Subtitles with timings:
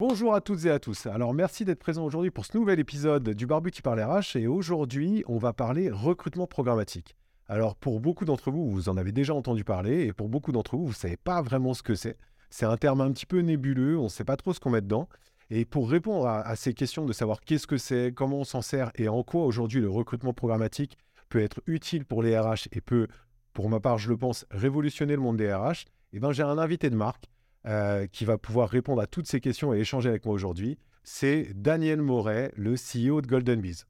[0.00, 1.06] Bonjour à toutes et à tous.
[1.06, 4.46] Alors merci d'être présent aujourd'hui pour ce nouvel épisode du Barbu qui parle RH et
[4.46, 7.16] aujourd'hui on va parler recrutement programmatique.
[7.48, 10.76] Alors pour beaucoup d'entre vous, vous en avez déjà entendu parler et pour beaucoup d'entre
[10.76, 12.16] vous, vous ne savez pas vraiment ce que c'est.
[12.48, 14.82] C'est un terme un petit peu nébuleux, on ne sait pas trop ce qu'on met
[14.82, 15.08] dedans.
[15.50, 18.92] Et pour répondre à, ces questions de savoir qu'est-ce que c'est, comment on s'en sert
[18.94, 20.96] et en quoi aujourd'hui le recrutement programmatique
[21.28, 23.08] peut être utile pour les RH et peut,
[23.52, 26.56] pour ma part je le pense, révolutionner le monde des RH, eh ben, j'ai un
[26.56, 27.24] invité de marque
[27.68, 30.78] euh, qui va pouvoir répondre à toutes ces questions et échanger avec moi aujourd'hui.
[31.04, 33.84] C'est Daniel Moret, le CEO de Golden Bees.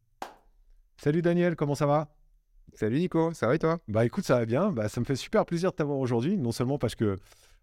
[0.97, 2.09] Salut Daniel, comment ça va?
[2.75, 3.79] Salut Nico, ça va et toi?
[3.87, 4.73] Bah écoute, ça va bien.
[4.73, 7.19] Bah, ça me fait super plaisir de t'avoir aujourd'hui, non seulement parce que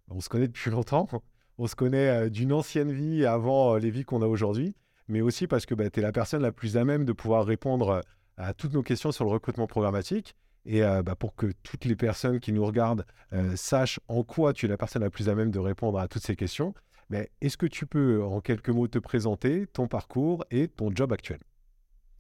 [0.09, 1.09] on se connaît depuis longtemps,
[1.57, 4.73] on se connaît euh, d'une ancienne vie avant euh, les vies qu'on a aujourd'hui,
[5.09, 7.45] mais aussi parce que bah, tu es la personne la plus à même de pouvoir
[7.45, 8.01] répondre
[8.37, 10.35] à toutes nos questions sur le recrutement programmatique.
[10.65, 14.53] Et euh, bah, pour que toutes les personnes qui nous regardent euh, sachent en quoi
[14.53, 16.73] tu es la personne la plus à même de répondre à toutes ces questions,
[17.09, 21.13] mais est-ce que tu peux en quelques mots te présenter ton parcours et ton job
[21.13, 21.39] actuel?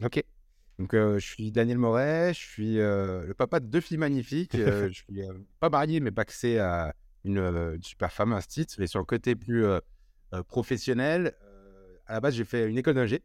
[0.03, 0.23] Ok.
[0.77, 4.55] Donc, euh, je suis Daniel Moret, je suis le papa de deux filles magnifiques.
[4.55, 5.21] je suis
[5.59, 8.75] pas marié, mais paxé à une, super femme, un titre.
[8.77, 9.65] Mais sur le côté plus
[10.49, 11.33] professionnel,
[12.05, 13.23] à la base, j'ai fait une école d'ingé.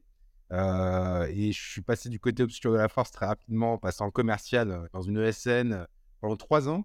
[0.53, 4.11] Euh, et je suis passé du côté obscur de la force très rapidement, en passant
[4.11, 5.85] commercial euh, dans une ESN euh,
[6.21, 6.85] pendant trois ans.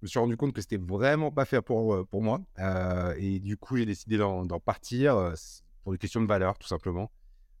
[0.00, 2.42] Je me suis rendu compte que c'était vraiment pas fait pour, pour moi.
[3.16, 5.32] et du coup, j'ai décidé d'en partir
[5.82, 7.10] pour des questions de valeur, tout simplement.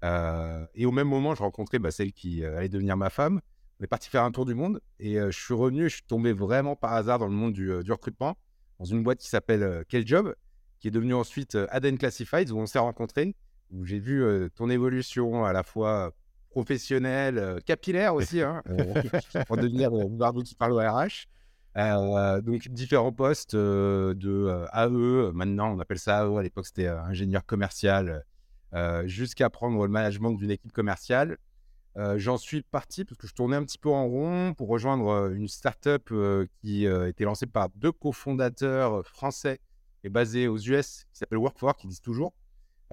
[0.02, 3.40] et au même moment, je rencontrais bah, celle qui allait devenir ma femme.
[3.80, 6.34] On est parti faire un tour du monde et je suis revenu, je suis tombé
[6.34, 8.36] vraiment par hasard dans le monde du, recrutement,
[8.78, 10.34] dans une boîte qui s'appelle Quel Job,
[10.80, 13.34] qui est devenue ensuite Aden Classifieds, où on s'est rencontrés
[13.74, 14.24] où j'ai vu
[14.54, 16.12] ton évolution à la fois
[16.50, 18.62] professionnelle, capillaire aussi, hein,
[19.46, 21.26] pour devenir Bardo qui parle au RH.
[22.42, 28.24] donc différents postes de AE, maintenant on appelle ça AE, à l'époque c'était ingénieur commercial,
[29.04, 31.36] jusqu'à prendre le management d'une équipe commerciale.
[32.16, 35.48] J'en suis parti parce que je tournais un petit peu en rond pour rejoindre une
[35.48, 36.12] startup
[36.60, 39.60] qui était lancée par deux cofondateurs français
[40.04, 42.34] et basée aux US, qui s'appelle Workforce, qui disent toujours.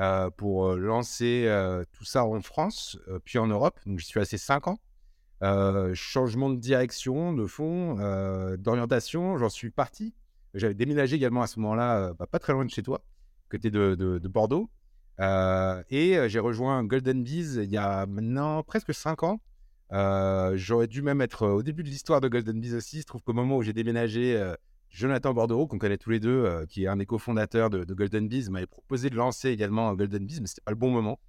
[0.01, 1.47] Euh, pour lancer
[1.91, 3.79] tout ça en France, puis en Europe.
[3.85, 4.79] Donc, j'y suis resté cinq ans.
[5.93, 7.95] changement de direction, de fond,
[8.57, 10.15] d'orientation, j'en suis parti.
[10.55, 13.03] J'avais déménagé également à ce moment-là, bah, pas très loin de chez toi,
[13.49, 14.71] côté de, de, Bordeaux.
[15.19, 19.39] et j'ai rejoint Golden Bees il y a maintenant presque cinq ans.
[20.55, 22.97] J'aurais dû même être au début de l'histoire de Golden Bees aussi.
[22.97, 24.53] Il se trouve qu'au moment où j'ai déménagé,
[24.91, 28.27] Jonathan Bordereau, qu'on connaît tous les deux, euh, qui est un des cofondateurs de, Golden
[28.27, 31.19] Bees, m'avait proposé de lancer également Golden Bees, mais ce pas le bon moment.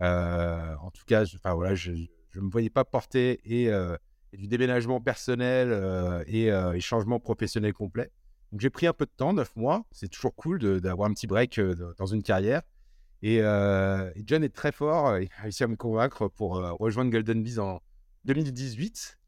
[0.00, 3.96] Euh, en tout cas, je, voilà, je ne me voyais pas porter et, euh,
[4.32, 6.50] du déménagement personnel et,
[6.80, 8.10] changement professionnel complet.
[8.52, 9.84] Donc j'ai pris un peu de temps, neuf mois.
[9.92, 11.60] C'est toujours cool d'avoir un petit break
[11.98, 12.62] dans une carrière.
[13.22, 13.38] Et,
[14.24, 17.82] John est très fort, il a réussi à me convaincre pour rejoindre Golden Bees en
[18.24, 19.18] 2018.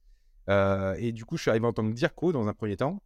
[0.49, 3.03] et du coup, je suis arrivé en tant que DIRCO dans un premier temps.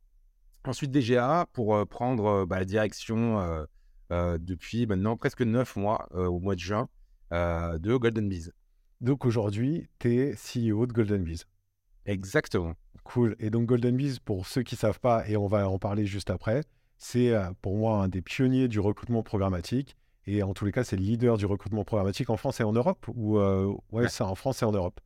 [0.67, 3.67] Ensuite, DGA pour prendre bah, la direction
[4.11, 6.89] depuis maintenant presque neuf mois, au mois de juin,
[7.31, 8.51] de Golden Bees.
[9.01, 11.45] Donc aujourd'hui, tu es CEO de Golden Bees.
[12.07, 12.75] Exactement.
[13.05, 13.37] Cool.
[13.39, 16.07] Et donc Golden Bees, pour ceux qui ne savent pas, et on va en parler
[16.07, 16.63] juste après,
[16.99, 19.97] c'est pour moi un des pionniers du recrutement programmatique.
[20.27, 22.73] Et en tous les cas, c'est le leader du recrutement programmatique en France et en
[22.73, 23.07] Europe.
[23.15, 23.39] Ou
[23.93, 25.01] ouais, ça, en France et en Europe?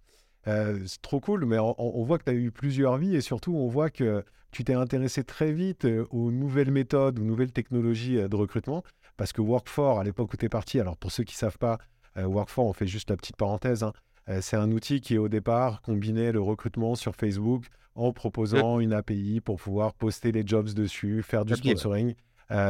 [0.45, 3.69] C'est trop cool, mais on voit que tu as eu plusieurs vies et surtout, on
[3.69, 8.29] voit que tu t'es intéressé très vite euh, aux nouvelles méthodes, aux nouvelles technologies euh,
[8.29, 8.83] de recrutement,
[9.17, 11.59] parce que Workforce, à l'époque où tu es parti, alors pour ceux qui ne savent
[11.59, 11.79] pas,
[12.17, 13.93] euh, Workforce, on fait juste la petite parenthèse, hein,
[14.41, 17.65] c'est un outil qui au départ combinait le recrutement sur Facebook
[17.97, 22.15] en proposant une API pour pouvoir poster les jobs dessus, faire du sponsoring.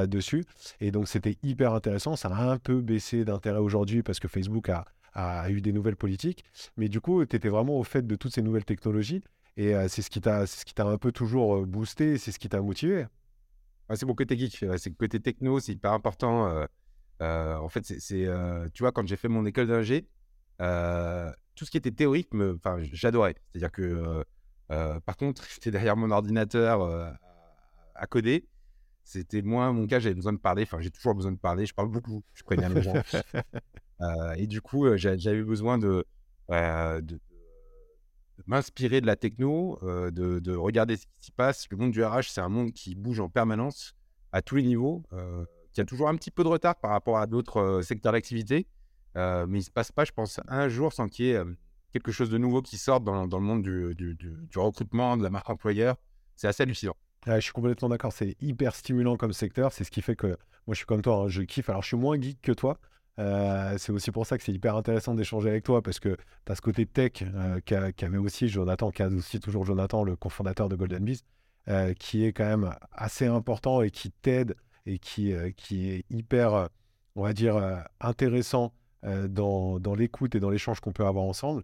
[0.07, 0.45] dessus.
[0.81, 2.17] Et donc, c'était hyper intéressant.
[2.17, 5.97] Ça a un peu baissé d'intérêt aujourd'hui parce que Facebook a, a, eu des nouvelles
[5.97, 6.45] politiques.
[6.77, 9.23] Mais du coup, tu étais vraiment au fait de toutes ces nouvelles technologies.
[9.57, 12.49] Et c'est ce qui t'a, ce qui t'a un peu toujours boosté, c'est ce qui
[12.49, 13.07] t'a motivé.
[13.95, 16.67] c'est mon côté geek, c'est le côté techno, c'est hyper important.
[17.21, 18.27] en fait, c'est,
[18.73, 20.07] tu vois, quand j'ai fait mon école d'ingé,
[20.59, 23.35] tout ce qui était théorique, enfin, j'adorais.
[23.53, 24.25] C'est-à-dire que,
[24.69, 26.83] par contre, j'étais derrière mon ordinateur
[28.01, 28.47] à coder.
[29.05, 30.63] C'était moins mon cas, j'avais besoin de parler.
[30.63, 31.67] Enfin, j'ai toujours besoin de parler.
[31.67, 32.95] Je parle beaucoup, je préviens les gens.
[34.37, 36.05] Et du coup, j'avais besoin de,
[36.49, 37.21] de,
[38.47, 41.67] m'inspirer de la techno, de, de, regarder ce qui s'y passe.
[41.71, 43.95] Le monde du RH, c'est un monde qui bouge en permanence
[44.33, 45.03] à tous les niveaux,
[45.73, 48.67] qui a toujours un petit peu de retard par rapport à d'autres secteurs d'activité.
[49.15, 51.43] mais il ne se passe pas, je pense, un jour sans qu'il y ait
[51.93, 54.17] quelque chose de nouveau qui sorte dans, le monde du,
[54.57, 55.97] recrutement, de la marque employeur.
[56.37, 56.97] C'est assez hallucinant.
[57.27, 58.13] je suis complètement d'accord.
[58.13, 59.73] C'est hyper stimulant comme secteur.
[59.73, 60.29] C'est ce qui fait que
[60.67, 61.25] moi, je suis comme toi.
[61.25, 61.69] Hein, je kiffe.
[61.69, 62.79] Alors, je suis moins geek que toi.
[63.19, 66.17] Euh, c'est aussi pour ça que c'est hyper intéressant d'échanger avec toi parce que
[66.47, 70.17] tu as ce côté tech euh, qu'avait aussi Jonathan, qui a aussi toujours Jonathan, le
[70.17, 71.21] cofondateur de Golden Bees,
[71.69, 74.55] euh, qui est quand même assez important et qui t'aide
[74.87, 76.69] et qui, qui est hyper,
[77.15, 78.73] on va dire, intéressant
[79.03, 81.63] dans, dans l'écoute et dans l'échange qu'on peut avoir ensemble.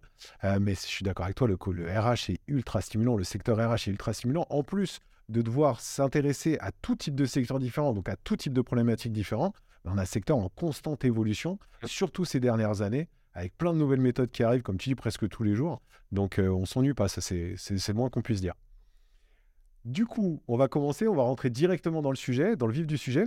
[0.61, 3.87] mais je suis d'accord avec toi, le, le RH est ultra stimulant, le secteur RH
[3.87, 4.45] est ultra stimulant.
[4.51, 4.99] En plus
[5.29, 9.11] de devoir s'intéresser à tout type de secteurs différents, donc à tout type de problématiques
[9.11, 9.55] différentes,
[9.87, 14.01] on a un secteur en constante évolution, surtout ces dernières années, avec plein de nouvelles
[14.01, 15.81] méthodes qui arrivent, comme tu dis, presque tous les jours.
[16.11, 18.53] Donc on s'ennuie pas, ça c'est le moins qu'on puisse dire.
[19.85, 22.87] Du coup, on va commencer, on va rentrer directement dans le sujet, dans le vif
[22.87, 23.25] du sujet.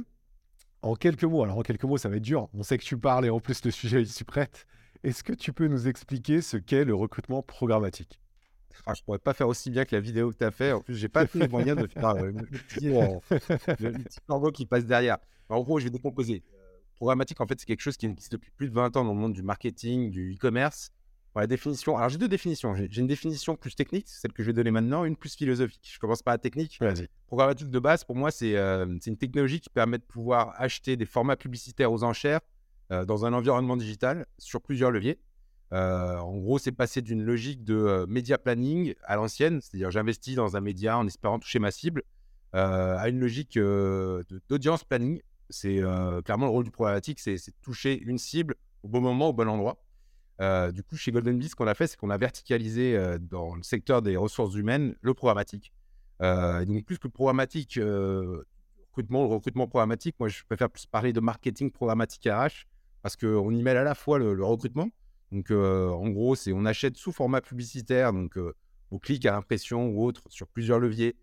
[0.83, 2.49] En quelques mots, alors en quelques mots, ça va être dur.
[2.55, 4.67] On sait que tu parles et en plus le sujet est prête.
[5.03, 8.21] Est-ce que tu peux nous expliquer ce qu'est le recrutement programmatique?
[8.87, 10.73] Ah, Je ne pourrais pas faire aussi bien que la vidéo que tu as fait.
[10.73, 14.85] En plus, j'ai pas fait les moyens de faire euh, le, petit, euh, qui passe
[14.85, 15.19] derrière.
[15.49, 16.43] En gros, je vais décomposer.
[16.55, 16.61] Euh,
[16.97, 19.19] programmatique, en fait, c'est quelque chose qui existe depuis plus de 20 ans dans le
[19.19, 20.91] monde du marketing, du e-commerce.
[21.35, 21.97] la définition.
[21.97, 22.75] Alors, j'ai deux définitions.
[22.75, 25.91] J'ai une définition plus technique, celle que je vais donner maintenant, une plus philosophique.
[25.93, 26.79] Je commence par la technique.
[27.27, 31.07] Programmatique de base, pour moi, c'est euh, une technologie qui permet de pouvoir acheter des
[31.07, 32.41] formats publicitaires aux enchères
[32.93, 35.21] euh, dans un environnement digital sur plusieurs leviers.
[35.73, 40.61] En gros, c'est passer d'une logique de média planning à l'ancienne, c'est-à-dire j'investis dans un
[40.61, 42.03] média en espérant toucher ma cible,
[42.53, 43.59] à une logique
[44.49, 45.81] d'audience planning, c'est
[46.25, 49.83] clairement le rôle du problématique, c'est toucher une cible au bon moment, au bon endroit.
[50.73, 53.63] du coup, chez Golden Bee, ce qu'on a fait, c'est qu'on a verticalisé dans le
[53.63, 55.73] secteur des ressources humaines le programmatique.
[56.21, 57.79] donc, plus que le programmatique,
[58.91, 62.67] recrutement, le recrutement programmatique, moi, je préfère plus parler de marketing programmatique RH
[63.03, 64.89] parce qu'on y mêle à la fois le, recrutement.
[65.33, 68.39] Donc, en gros, c'est on achète sous format publicitaire, donc
[68.91, 71.17] au clic à impression ou autre, sur plusieurs leviers,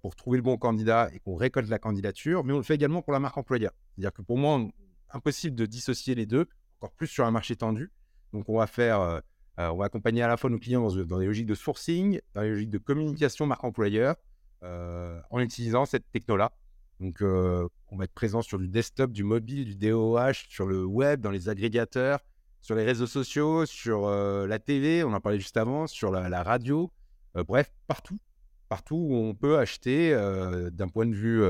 [0.00, 3.02] pour trouver le bon candidat et qu'on récolte la candidature, mais on le fait également
[3.02, 3.72] pour la marque employeur.
[3.94, 4.66] C'est-à-dire que pour moi,
[5.10, 6.46] impossible de dissocier les deux,
[6.80, 7.90] encore plus sur un marché tendu.
[8.32, 9.20] Donc on va faire,
[9.56, 12.78] accompagner à la fois nos clients dans, des logiques de sourcing, dans des logiques de
[12.78, 14.16] communication marque employeur,
[14.62, 16.52] en utilisant cette techno-là.
[17.00, 21.20] Donc on va être présent sur du desktop, du mobile, du DOH, sur le web,
[21.20, 22.20] dans les agrégateurs,
[22.62, 26.90] sur les réseaux sociaux, sur la TV, on en parlait juste avant, sur la radio,
[27.34, 28.18] bref, partout
[28.72, 30.16] partout où on peut acheter
[30.72, 31.42] d'un point de vue,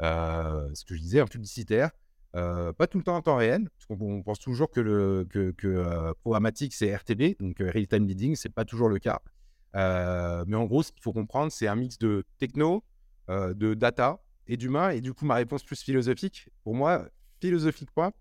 [0.00, 1.90] ce que je disais, publicitaire.
[2.32, 6.12] pas tout le temps en temps réel, parce qu'on pense toujours que, le, que, que
[6.20, 9.20] programmatique c'est RTB, donc Real Time Bidding, c'est pas toujours le cas.
[9.74, 12.84] mais en gros, ce qu'il faut comprendre, c'est un mix de techno,
[13.28, 14.90] de data et d'humain.
[14.90, 17.08] Et du coup, ma réponse plus philosophique, pour moi,
[17.40, 18.12] philosophique quoi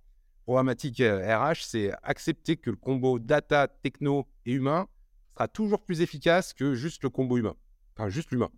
[0.47, 4.87] programmatique RH, c'est accepter que le combo data, techno et humain
[5.33, 7.55] sera toujours plus efficace que juste le combo humain
[8.07, 8.49] juste l'humain.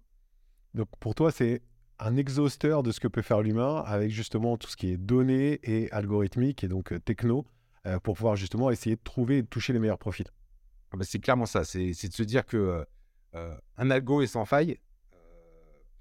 [0.73, 1.61] Donc pour toi, c'est
[1.99, 5.59] un exhausteur de ce que peut faire l'humain avec justement tout ce qui est données
[5.63, 7.45] et algorithmique et donc euh, techno
[7.85, 10.27] euh, pour pouvoir justement essayer de trouver et de toucher les meilleurs profils.
[10.91, 11.63] Ah bah, c'est clairement ça.
[11.63, 12.85] C'est de se dire que
[13.35, 14.79] euh, un algo est sans faille,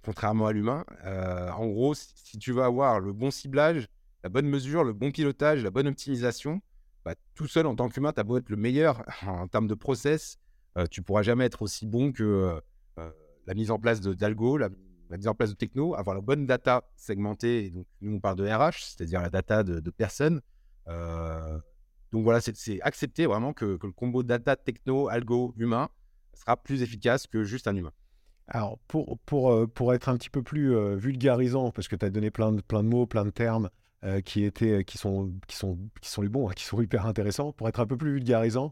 [0.03, 0.85] contrairement à l'humain.
[1.05, 3.89] en gros, si, tu veux avoir le bon ciblage,
[4.29, 6.61] la bonne mesure, le bon pilotage, la bonne optimisation,
[7.05, 9.75] bah, tout seul en tant qu'humain, tu as beau être le meilleur en termes de
[9.75, 10.39] process,
[10.91, 12.61] tu pourras jamais être aussi bon que
[13.49, 14.69] la mise en place d'algo, la,
[15.09, 17.71] la, mise en place de techno, avoir la bonne data segmentée.
[17.71, 20.43] Donc, nous, on parle de RH, c'est-à-dire la data de, personnes.
[20.87, 21.59] Euh,
[22.13, 25.89] donc voilà, c'est accepter vraiment que, le combo data, techno, algo, humain
[26.35, 27.93] sera plus efficace que juste un humain.
[28.47, 32.05] Alors, pour, pour, euh, pour être un petit peu plus euh, vulgarisant, parce que tu
[32.05, 33.71] as donné plein de, plein de mots, plein de termes
[34.25, 37.53] qui, étaient, qui, sont, qui, sont, qui sont les bons, hein, qui sont hyper intéressants,
[37.53, 38.71] pour être un peu plus vulgarisant,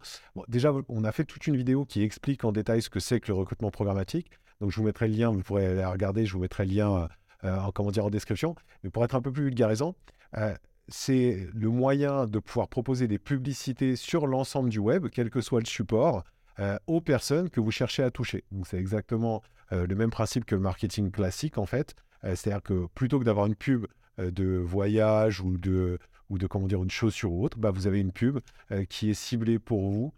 [0.48, 3.28] déjà, on a fait toute une vidéo qui explique en détail ce que c'est que
[3.28, 4.30] le recrutement programmatique.
[4.60, 7.08] Donc je vous mettrai le lien, vous pourrez aller regarder, je vous mettrai le lien
[7.44, 8.54] euh, en, comment dire, en description.
[8.82, 9.94] Mais pour être un peu plus vulgarisant,
[10.36, 10.54] euh,
[10.88, 15.60] c'est le moyen de pouvoir proposer des publicités sur l'ensemble du web, quel que soit
[15.60, 16.24] le support,
[16.58, 18.44] euh, aux personnes que vous cherchez à toucher.
[18.50, 19.42] Donc c'est exactement
[19.72, 21.96] le même principe que le marketing classique en fait.
[22.22, 23.86] C'est-à-dire que plutôt que d'avoir une pub
[24.18, 25.98] de voyage ou de,
[26.30, 28.40] ou de comment dire, une chaussure ou autre, bah, vous avez une pub
[28.88, 30.12] qui est ciblée pour vous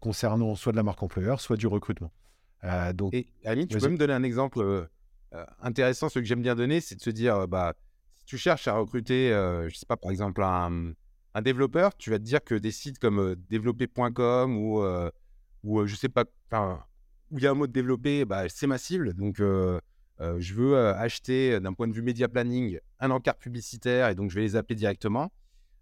[0.00, 2.12] concernant soit de la marque employeur, soit du recrutement.
[2.64, 4.84] Euh, donc, et Aline, tu peux me donner un exemple euh,
[5.34, 7.74] euh, intéressant Ce que j'aime bien donner, c'est de se dire, bah,
[8.18, 10.92] si tu cherches à recruter, je sais pas, par exemple, un,
[11.34, 14.84] un, développeur, tu vas te dire que des sites comme développer.com ou,
[15.64, 16.24] où je sais pas,
[17.30, 19.14] où il y a un mode développé, bah, c'est ma cible.
[19.14, 19.40] Donc,
[20.20, 24.36] je veux acheter d'un point de vue média planning un encart publicitaire et donc je
[24.36, 25.32] vais les appeler directement.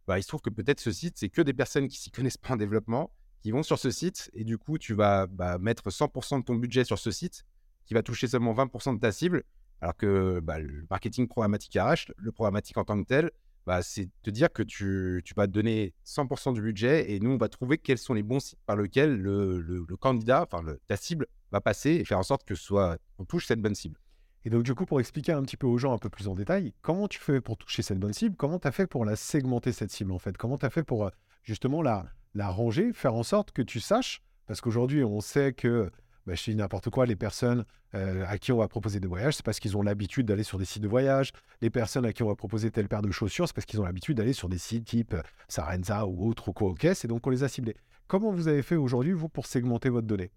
[0.06, 2.38] Bah, il se trouve que peut-être ce site, c'est que des personnes qui s'y connaissent
[2.38, 5.90] pas en développement, qui vont sur ce site et du coup, tu vas bah, mettre
[5.90, 7.44] 100% de ton budget sur ce site
[7.84, 9.44] qui va toucher seulement 20% de ta cible.
[9.80, 13.30] Alors que bah, le marketing programmatique arrache, le programmatique en tant que tel,
[13.66, 17.36] bah, c'est te dire que tu, tu, vas donner 100% du budget et nous, on
[17.36, 21.26] va trouver quels sont les bons sites par lesquels le, le, candidat, enfin ta cible,
[21.52, 24.00] va passer et faire en sorte que soit on touche cette bonne cible.
[24.44, 26.34] Et donc, du coup, pour expliquer un petit peu aux gens un peu plus en
[26.34, 29.16] détail, comment tu fais pour toucher cette bonne cible Comment tu as fait pour la
[29.16, 30.36] segmenter, cette cible, en fait?
[30.36, 31.10] Comment tu as fait pour euh,
[31.42, 32.04] justement la,
[32.36, 34.22] ranger, faire en sorte que tu saches?
[34.46, 35.90] Parce qu'aujourd'hui, on sait que
[36.24, 37.64] bah, je dis n'importe quoi, les personnes
[37.94, 40.58] euh, à qui on va proposer des voyages, c'est parce qu'ils ont l'habitude d'aller sur
[40.58, 41.32] des sites de voyage.
[41.60, 43.84] Les personnes à qui on va proposer telle paire de chaussures, c'est parce qu'ils ont
[43.84, 47.26] l'habitude d'aller sur des sites type euh, Sarenza ou autre ou quoi caisse, et donc
[47.26, 47.76] on les a ciblés.
[48.06, 50.30] Comment vous avez fait aujourd'hui, vous, pour segmenter votre donnée?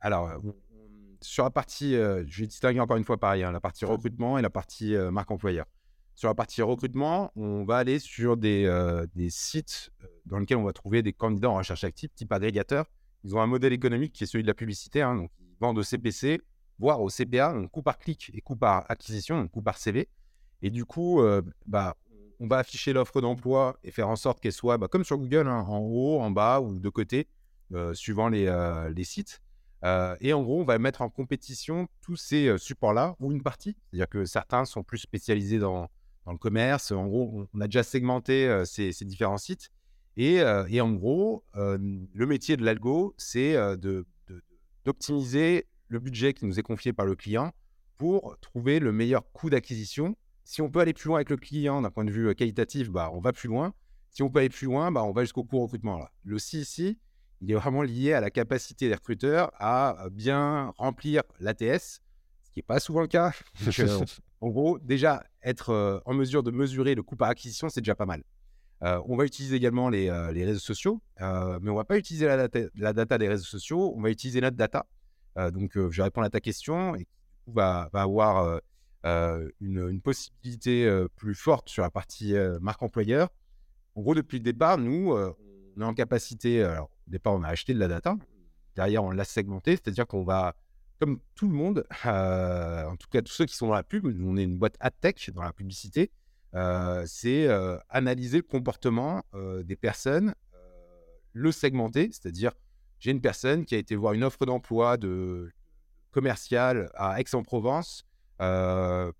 [0.00, 0.30] Alors,
[1.24, 4.42] sur la partie, je vais distinguer encore une fois pareil, hein, la partie recrutement et
[4.42, 5.66] la partie marque employeur.
[6.14, 8.70] Sur la partie recrutement, on va aller sur des,
[9.14, 9.90] des sites
[10.26, 12.86] dans lesquels on va trouver des candidats en recherche active, type agrégateur,
[13.24, 15.02] ils ont un modèle économique qui est celui de la publicité.
[15.02, 16.40] Hein, donc, ils vendent au CPC,
[16.78, 20.08] voire au CPA, donc coût par clic et coût par acquisition, donc coût par CV.
[20.62, 21.96] Et du coup, euh, bah,
[22.38, 25.48] on va afficher l'offre d'emploi et faire en sorte qu'elle soit bah, comme sur Google,
[25.48, 27.28] hein, en haut, en bas ou de côté,
[27.72, 29.40] euh, suivant les, euh, les sites.
[30.20, 33.76] Et en gros, on va mettre en compétition tous ces supports-là, ou une partie.
[33.90, 35.88] C'est-à-dire que certains sont plus spécialisés dans,
[36.26, 36.90] le commerce.
[36.90, 39.70] En gros, on a déjà segmenté ces, différents sites.
[40.16, 43.56] Et, en gros, le métier de l'algo, c'est
[44.84, 47.52] d'optimiser le budget qui nous est confié par le client
[47.96, 50.16] pour trouver le meilleur coût d'acquisition.
[50.44, 53.10] Si on peut aller plus loin avec le client d'un point de vue qualitatif, bah,
[53.12, 53.72] on va plus loin.
[54.10, 55.98] Si on peut aller plus loin, bah, on va jusqu'au coût recrutement.
[55.98, 56.10] Là.
[56.24, 56.98] Le C ici,
[57.44, 62.00] il est vraiment lié à la capacité des recruteurs à bien remplir l'ATS,
[62.42, 63.32] ce qui n'est pas souvent le cas.
[64.40, 68.06] en gros, déjà, être en mesure de mesurer le coût par acquisition, c'est déjà pas
[68.06, 68.22] mal.
[68.82, 71.98] Euh, on va utiliser également les, euh, réseaux sociaux, euh, mais on ne va pas
[71.98, 74.86] utiliser la data, des réseaux sociaux, on va utiliser notre data.
[75.52, 77.06] donc, je vais répondre à ta question et
[77.46, 78.60] va, avoir
[79.60, 83.28] une, possibilité plus forte sur la partie marque employeur.
[83.96, 87.48] En gros, depuis le départ, nous, on est en capacité, alors au départ, on a
[87.48, 88.16] acheté de la data,
[88.76, 90.56] derrière, on l'a segmenté, c'est-à-dire qu'on va,
[91.00, 94.36] comme tout le monde, en tout cas tous ceux qui sont dans la pub, on
[94.36, 96.10] est une boîte ad tech dans la publicité,
[97.06, 97.48] c'est
[97.88, 99.22] analyser le comportement
[99.64, 100.34] des personnes,
[101.32, 102.52] le segmenter, c'est-à-dire
[103.00, 105.52] j'ai une personne qui a été voir une offre d'emploi de
[106.10, 108.06] commerciale à Aix-en-Provence,
[108.40, 109.12] euh,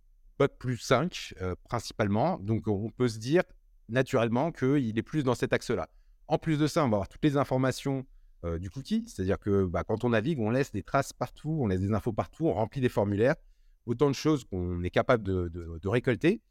[0.58, 2.38] plus 5 principalement.
[2.38, 3.42] Donc on peut se dire
[3.88, 5.88] naturellement qu'il est plus dans cet axe-là.
[6.28, 8.06] En plus de ça, on va avoir toutes les informations
[8.60, 11.80] du cookie, c'est-à-dire que bah, quand on navigue, on laisse des traces partout, on laisse
[11.80, 13.36] des infos partout, on remplit des formulaires,
[13.86, 16.42] autant de choses qu'on est capable de récolter.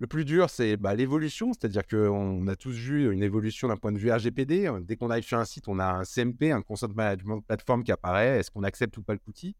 [0.00, 3.92] Le plus dur, c'est bah, l'évolution, c'est-à-dire qu'on a tous vu une évolution d'un point
[3.92, 4.72] de vue RGPD.
[4.80, 7.92] Dès qu'on arrive sur un site, on a un CMP, un Consent Management Platform qui
[7.92, 8.38] apparaît.
[8.38, 9.54] Est-ce qu'on accepte ou pas le cookie?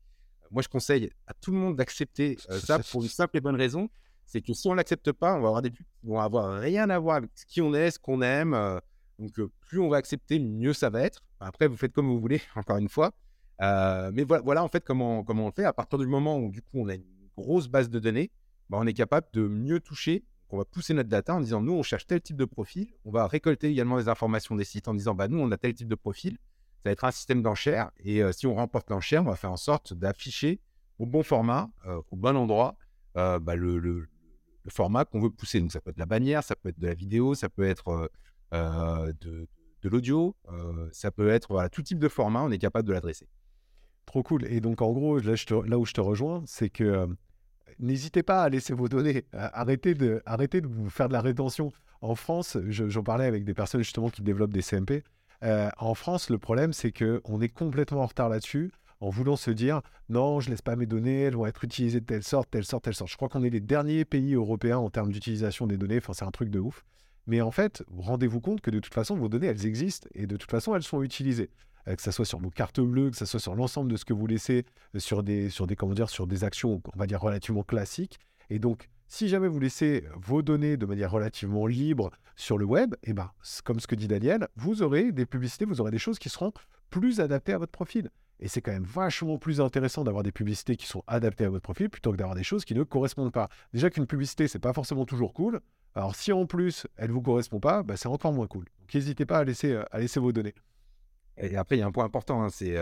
[0.51, 3.55] Moi, je conseille à tout le monde d'accepter euh, ça pour une simple et bonne
[3.55, 3.91] raison.
[4.25, 6.59] C'est que si on ne l'accepte pas, on va avoir des pubs qui vont avoir
[6.59, 8.55] rien à voir avec qui on est, ce qu'on aime.
[8.55, 8.81] Euh,
[9.21, 11.23] donc, plus on va accepter, mieux ça va être.
[11.39, 13.13] Après, vous faites comme vous voulez, encore une fois.
[13.61, 15.65] mais voilà, en fait comment, comment on le fait.
[15.65, 17.05] À partir du moment où, du coup, on a une
[17.37, 18.31] grosse base de données,
[18.69, 21.73] bah, on est capable de mieux toucher on va pousser notre data en disant nous,
[21.73, 22.89] on cherche tel type de profil.
[23.05, 25.75] On va récolter également les informations des sites en disant bah, nous, on a tel
[25.75, 26.39] type de profil.
[26.79, 27.91] Ça va être un système d'enchères.
[28.01, 30.61] Et si on remporte l'enchère, on va faire en sorte d'afficher
[30.99, 31.71] au bon format,
[32.11, 32.77] au bon endroit,
[33.15, 34.09] bah, le,
[34.69, 35.61] format qu'on veut pousser.
[35.61, 38.11] Donc ça peut être la bannière, ça peut être de la vidéo, ça peut être
[38.53, 39.47] de,
[39.85, 40.37] l'audio,
[40.93, 43.29] ça peut être tout type de format, on est capable de l'adresser.
[44.07, 44.45] Trop cool.
[44.47, 47.07] Et donc en gros, là, où je te rejoins, c'est que
[47.79, 49.25] n'hésitez pas à laisser vos données.
[49.33, 51.73] Arrêtez de, arrêtez de vous faire de la rétention.
[52.03, 55.05] En France, j'en parlais avec des personnes justement qui développent des CMP.
[55.43, 59.51] Euh, en France, le problème, c'est qu'on est complètement en retard là-dessus en voulant se
[59.51, 62.65] dire non, je laisse pas mes données, elles vont être utilisées de telle sorte, telle
[62.65, 63.11] sorte, telle sorte.
[63.11, 65.99] Je crois qu'on est les derniers pays européens en termes d'utilisation des données.
[65.99, 66.85] Enfin, c'est un truc de ouf.
[67.31, 70.37] Mais en fait, rendez-vous compte que de toute façon, vos données, elles existent et de
[70.37, 71.49] toute façon, elles sont utilisées.
[71.87, 74.05] Euh, que ce soit sur vos cartes bleues, que ce soit sur l'ensemble de ce
[74.05, 77.07] que vous laissez euh, sur des, sur des, comment dire, sur des actions, on va
[77.07, 78.19] dire, relativement classiques.
[78.51, 82.97] Et donc, si jamais vous laissez vos données de manière relativement libre sur le web,
[83.05, 83.31] eh ben,
[83.63, 86.53] comme ce que dit Daniel, vous aurez des publicités, vous aurez des choses qui seront
[86.91, 88.11] plus adaptées à votre profil.
[88.41, 91.63] Et c'est quand même vachement plus intéressant d'avoir des publicités qui sont adaptées à votre
[91.63, 93.49] profil plutôt que d'avoir des choses qui ne correspondent pas.
[93.73, 95.61] Déjà qu'une publicité, c'est pas forcément toujours cool.
[95.95, 98.65] Alors si en plus elle ne vous correspond pas, bah, c'est encore moins cool.
[98.81, 100.55] Donc n'hésitez pas à laisser, à laisser vos données.
[101.37, 102.77] Et après, il y a un point important, hein, c'est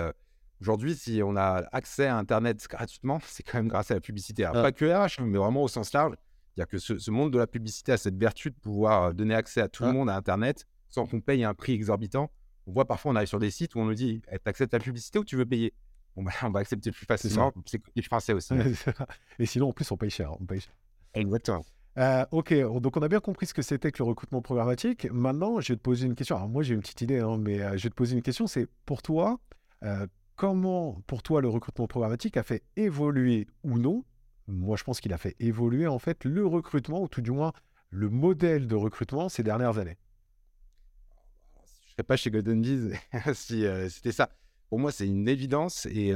[0.61, 4.45] aujourd'hui, si on a accès à Internet gratuitement, c'est quand même grâce à la publicité.
[4.45, 4.53] Ah.
[4.53, 6.15] Pas que RH, hein, mais vraiment au sens large.
[6.55, 9.61] C'est-à-dire que ce, ce monde de la publicité a cette vertu de pouvoir donner accès
[9.61, 9.93] à tout le Ah.
[9.93, 12.31] monde à Internet sans qu'on paye un prix exorbitant.
[12.67, 14.81] On voit parfois, on arrive sur des sites où on nous dit «Eh, t'acceptes la
[14.81, 15.73] publicité ou tu veux payer?
[16.17, 17.53] Bon, bah, on va accepter plus facilement.
[17.67, 18.55] C'est côté français aussi.
[18.55, 18.65] hein.
[19.39, 20.33] Et sinon, en plus, on paye cher.
[20.41, 20.73] On paye cher.
[21.15, 21.65] Exactement.
[21.99, 25.11] Euh, ok, donc on a bien compris ce que c'était que le recrutement programmatique.
[25.11, 26.37] Maintenant, je vais te poser une question.
[26.37, 28.47] Alors moi, j'ai une petite idée, hein, mais euh, je vais te poser une question.
[28.47, 29.41] C'est pour toi,
[29.83, 34.05] euh, comment pour toi le recrutement programmatique a fait évoluer ou non?
[34.47, 37.53] Moi, je pense qu'il a fait évoluer en fait le recrutement, ou tout du moins
[37.91, 39.99] le modèle de recrutement ces dernières années.
[41.65, 42.97] Je serais pas chez Golden Bees
[43.35, 44.31] si c'était ça.
[44.69, 45.87] Pour moi, c'est une évidence.
[45.87, 46.15] Et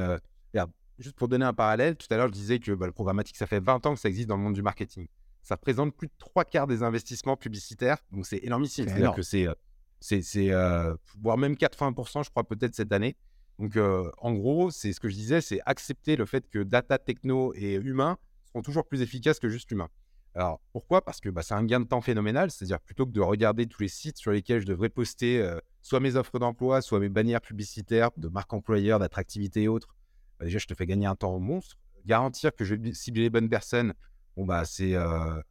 [0.99, 3.47] juste pour donner un parallèle, tout à l'heure, je disais que bah, le programmatique, ça
[3.47, 5.09] fait 20 ans que ça existe dans le monde du marketing.
[5.43, 7.99] Ça représente plus de trois quarts des investissements publicitaires.
[8.11, 8.85] Donc, c'est énormissime.
[8.87, 9.55] C'est C'est-à-dire que c'est, euh,
[10.01, 13.17] c'est, c'est, euh, voire même 80%, je crois, peut-être cette année.
[13.59, 16.99] Donc, euh, en gros, c'est ce que je disais, c'est accepter le fait que data,
[16.99, 19.89] techno et humain seront toujours plus efficaces que juste l'humain.
[20.35, 21.05] Alors, pourquoi?
[21.05, 22.51] Parce que bah, c'est un gain de temps phénoménal.
[22.51, 26.01] C'est-à-dire, plutôt que de regarder tous les sites sur lesquels je devrais poster euh, soit
[26.01, 29.95] mes offres d'emploi, soit mes bannières publicitaires de marque employeur, d'attractivité et autres,
[30.39, 31.77] bah, déjà, je te fais gagner un temps monstre.
[32.07, 33.95] Garantir que je vais cibler les bonnes personnes,
[34.37, 35.43] bon, bah, c'est un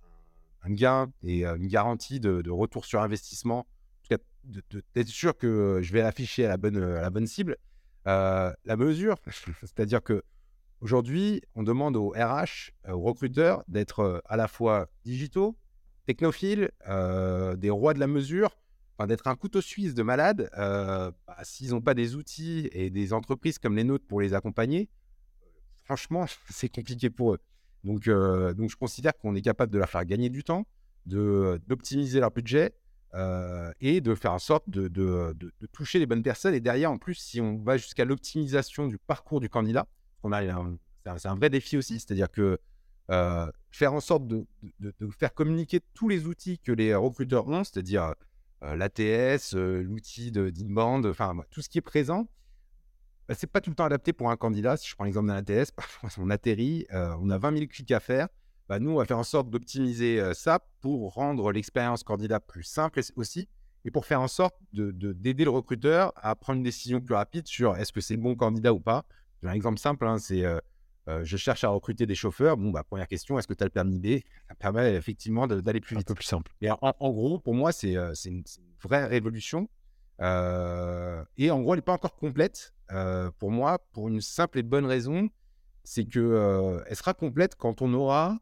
[0.70, 3.60] gain et une garantie de, retour sur investissement.
[3.60, 7.28] En tout cas, d'être sûr que je vais l'afficher à la bonne, à la bonne
[7.28, 7.58] cible.
[8.06, 9.18] La mesure,
[9.62, 10.24] c'est-à-dire que
[10.82, 15.56] Aujourd'hui, on demande aux RH, aux recruteurs, d'être à la fois digitaux,
[16.08, 18.58] technophiles, des rois de la mesure,
[18.98, 20.50] enfin, d'être un couteau suisse de malade.
[20.56, 24.90] bah, S'ils n'ont pas des outils et des entreprises comme les nôtres pour les accompagner,
[25.84, 27.40] franchement, c'est compliqué pour eux.
[27.84, 30.66] Donc, euh, donc je considère qu'on est capable de leur faire gagner du temps,
[31.06, 32.74] d'optimiser leur budget
[33.14, 36.54] euh, et de faire en sorte de, de- de- toucher les bonnes personnes.
[36.54, 39.88] Et derrière, en plus, si on va jusqu'à l'optimisation du parcours du candidat,
[40.24, 40.42] on a
[41.18, 42.60] c'est un, vrai défi aussi, c'est-à-dire que
[43.10, 44.46] euh, faire en sorte de,
[45.18, 48.14] faire communiquer tous les outils que les recruteurs ont, c'est-à-dire
[48.62, 52.28] l'ATS, l'outil d'inbound, enfin tout ce qui est présent,
[53.32, 54.76] bah, c'est pas tout le temps adapté pour un candidat.
[54.76, 57.92] Si je prends l'exemple d'un ATS, parfois on atterrit, euh, on a 20 000 clics
[57.92, 58.28] à faire.
[58.68, 62.64] Bah, nous, on va faire en sorte d'optimiser euh, ça pour rendre l'expérience candidat plus
[62.64, 63.48] simple et- aussi
[63.86, 67.16] et pour faire en sorte de- de- d'aider le recruteur à prendre une décision plus
[67.16, 69.06] rapide sur est-ce que c'est le bon candidat ou pas.
[69.42, 70.60] J'ai un exemple simple, hein, c'est euh,
[71.08, 72.58] euh, je cherche à recruter des chauffeurs.
[72.58, 74.20] Bon, bah, première question, est-ce que tu as le permis B?
[74.50, 76.08] Ça permet effectivement d'aller plus Un vite.
[76.10, 76.52] peu plus simple.
[76.62, 78.44] Mais en, en gros, pour moi, c'est euh, une
[78.84, 79.68] vraie révolution.
[80.22, 82.74] Euh, et en gros, elle n'est pas encore complète.
[82.92, 85.30] euh, pour moi, pour une simple et bonne raison,
[85.84, 88.40] c'est que euh, elle sera complète quand on aura,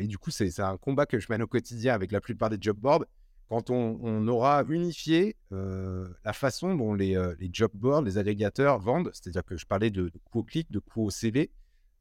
[0.00, 2.58] et du coup, c'est un combat que je mène au quotidien avec la plupart des
[2.60, 3.04] job boards,
[3.48, 9.10] quand on, aura unifié la façon dont les, les job boards, les agrégateurs vendent.
[9.12, 11.50] C'est-à-dire que je parlais de, de coût au clic, de coût au CV.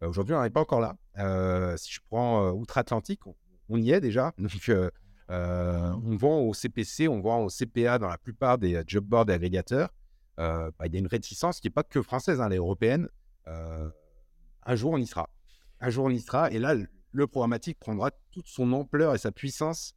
[0.02, 0.96] Aujourd'hui, on n'est pas encore là.
[1.78, 3.22] Si je prends outre-Atlantique,
[3.68, 4.34] on, y est déjà.
[5.30, 9.04] euh, on vend au CPC, on vend au CPA dans la plupart des euh, job
[9.06, 9.90] boards agrégateurs.
[10.40, 12.58] Euh, bah, Il y a une réticence qui n'est pas que française, hein, elle est
[12.58, 13.08] européenne.
[13.46, 15.30] Un jour, on y sera.
[15.80, 16.52] Un jour, on y sera.
[16.52, 19.96] Et là, le- programmatique prendra toute son ampleur et sa puissance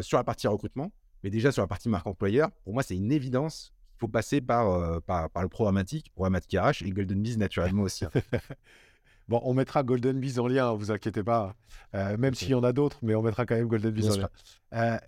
[0.00, 0.92] sur la partie recrutement.
[1.24, 4.40] Mais déjà, sur la partie marque employeur, pour moi, c'est une évidence qu'il faut passer
[4.40, 8.04] par, par, par le programmatique, programmatique RH et Golden Bees naturellement aussi.
[8.04, 8.10] hein.
[9.32, 11.54] Bon, on mettra Golden Bees en lien, vous inquiétez pas.
[11.94, 14.16] Euh, même s'il y en a d'autres, mais on mettra quand même Golden Bees en
[14.20, 14.28] lien.
[14.74, 14.98] Euh,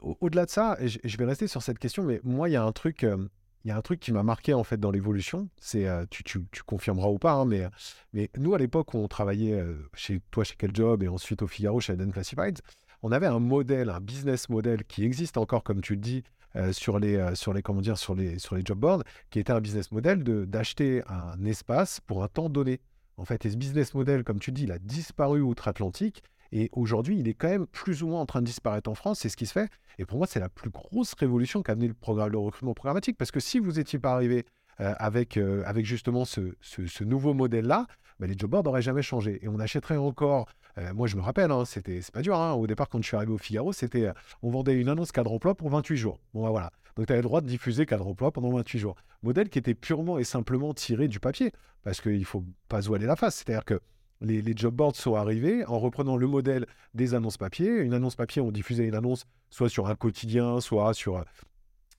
[0.00, 2.56] au- Au-delà de ça, je, je vais rester sur cette question, mais moi, il y
[2.56, 3.28] a un truc, euh,
[3.64, 5.48] il y a un truc qui m'a marqué en fait dans l'évolution.
[5.60, 7.68] C'est, tu, tu, tu confirmeras ou pas, hein, mais,
[8.14, 9.62] mais nous à l'époque on travaillait
[9.94, 12.60] chez toi chez Quel Job et ensuite au Figaro chez Eden Classifieds,
[13.02, 16.22] on avait un modèle, un business model qui existe encore, comme tu le dis,
[16.56, 19.40] euh, sur les, euh, sur les, comment dire, sur les, sur les job boards, qui
[19.40, 22.80] était un business model de d'acheter un espace pour un temps donné.
[23.16, 26.22] En fait, et ce business model, comme tu dis, il a disparu outre-Atlantique.
[26.52, 29.20] Et aujourd'hui, il est quand même plus ou moins en train de disparaître en France.
[29.20, 29.68] C'est ce qui se fait.
[29.98, 33.16] Et pour moi, c'est la plus grosse révolution qu'a amené le, recrutement programmatique.
[33.16, 34.44] Parce que si vous n'étiez pas arrivé
[34.80, 37.86] euh, avec, euh, avec justement ce, ce- nouveau modèle-là,
[38.20, 39.38] bah, les job boards n'auraient jamais changé.
[39.42, 40.46] Et on achèterait encore.
[40.78, 42.36] euh, moi, je me rappelle, hein, c'était, c'est pas dur.
[42.38, 44.10] hein, au départ, quand je suis arrivé au Figaro, c'était,
[44.42, 46.20] on vendait une annonce cadre emploi pour 28 jours.
[46.34, 46.70] Bon, bah, voilà.
[46.96, 48.96] Donc, tu avais le droit de diffuser cadre emploi pendant 28 jours.
[49.22, 51.52] Modèle qui était purement et simplement tiré du papier.
[51.82, 53.36] Parce qu'il ne faut pas se la face.
[53.36, 53.80] C'est-à-dire que
[54.20, 57.68] les, job boards sont arrivés en reprenant le modèle des annonces papier.
[57.68, 61.24] Une annonce papier, on diffusait une annonce soit sur un quotidien, soit sur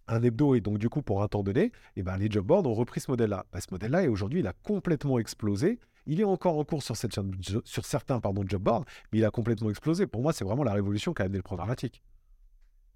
[0.08, 2.66] un hebdo, et donc du coup pour un temps donné, et ben, les job boards
[2.66, 3.46] ont repris ce modèle-là.
[3.52, 5.80] Bah, ce modèle-là, et aujourd'hui, il a complètement explosé.
[6.08, 7.24] Il est encore en cours sur, certains
[8.48, 10.06] job boards, mais il a complètement explosé.
[10.06, 12.04] Pour moi, c'est vraiment la révolution qu'a amené le programmatique.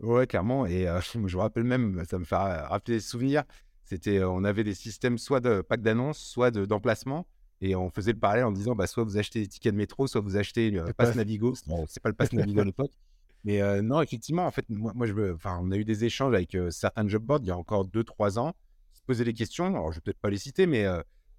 [0.02, 0.66] Ouais, clairement.
[0.66, 3.44] Et euh, je me rappelle même, ça me fait rappeler des souvenirs.
[3.84, 7.26] C'était, on avait des systèmes soit de pack d'annonces, soit d'emplacement.
[7.62, 10.06] et on faisait le parallèle en disant, bah, soit vous achetez des tickets de métro,
[10.06, 11.56] soit vous achetez le pass Navigo.
[11.66, 12.92] Bon, c'est pas le pass Navigo à l'époque.
[13.44, 17.08] Mais non, effectivement, en fait, moi, je veux, on a eu des échanges avec certains
[17.08, 18.54] job boards il y a encore 2-3 ans,
[18.94, 19.66] se poser des questions.
[19.66, 20.86] Alors, je vais peut-être pas les citer, mais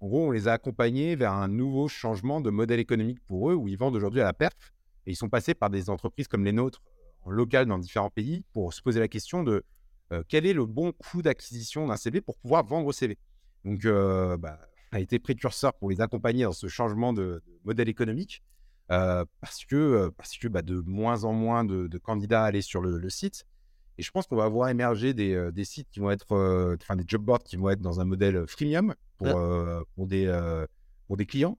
[0.01, 3.53] en gros, on les a accompagnés vers un nouveau changement de modèle économique pour eux,
[3.53, 4.73] où ils vendent aujourd'hui à la perf.
[5.05, 6.81] Et ils sont passés par des entreprises comme les nôtres,
[7.27, 9.63] local dans différents pays, pour se poser la question de
[10.27, 13.17] quel est le bon coût d'acquisition d'un CV pour pouvoir vendre au CV.
[13.63, 14.59] Donc, bah,
[14.91, 18.43] on a été précurseur pour les accompagner dans ce changement de modèle économique.
[18.91, 22.81] Euh, parce que, euh, parce que bah, de moins en moins de, candidats allaient sur
[22.81, 23.45] le, site.
[23.97, 26.95] Et je pense qu'on va voir émerger des, euh, des sites qui vont être, enfin
[26.95, 29.39] des job boards qui vont être dans un modèle freemium pour,
[29.95, 30.65] pour, des,
[31.07, 31.57] pour des clients.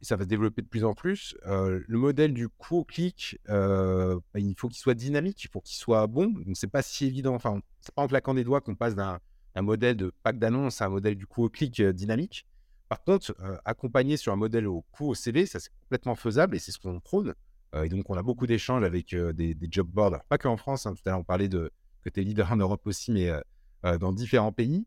[0.00, 1.36] Et ça va se développer de plus en plus.
[1.44, 5.76] le modèle du coût au clic, bah, il faut qu'il soit dynamique, il faut qu'il
[5.76, 6.28] soit bon.
[6.28, 7.34] Donc, c'est pas si évident.
[7.34, 9.20] Enfin, c'est pas en claquant des doigts qu'on passe d'un
[9.56, 12.46] modèle de pack d'annonce à un modèle du coût au clic dynamique.
[12.88, 16.58] Par contre, accompagner sur un modèle au coût au CV, ça c'est complètement faisable et
[16.58, 17.34] c'est ce qu'on prône.
[17.84, 20.86] Et donc, on a beaucoup d'échanges avec des, job boards, pas que en France.
[20.86, 21.70] Hein, tout à l'heure, on parlait de
[22.06, 23.30] es leader en Europe aussi, mais
[23.98, 24.86] dans différents pays.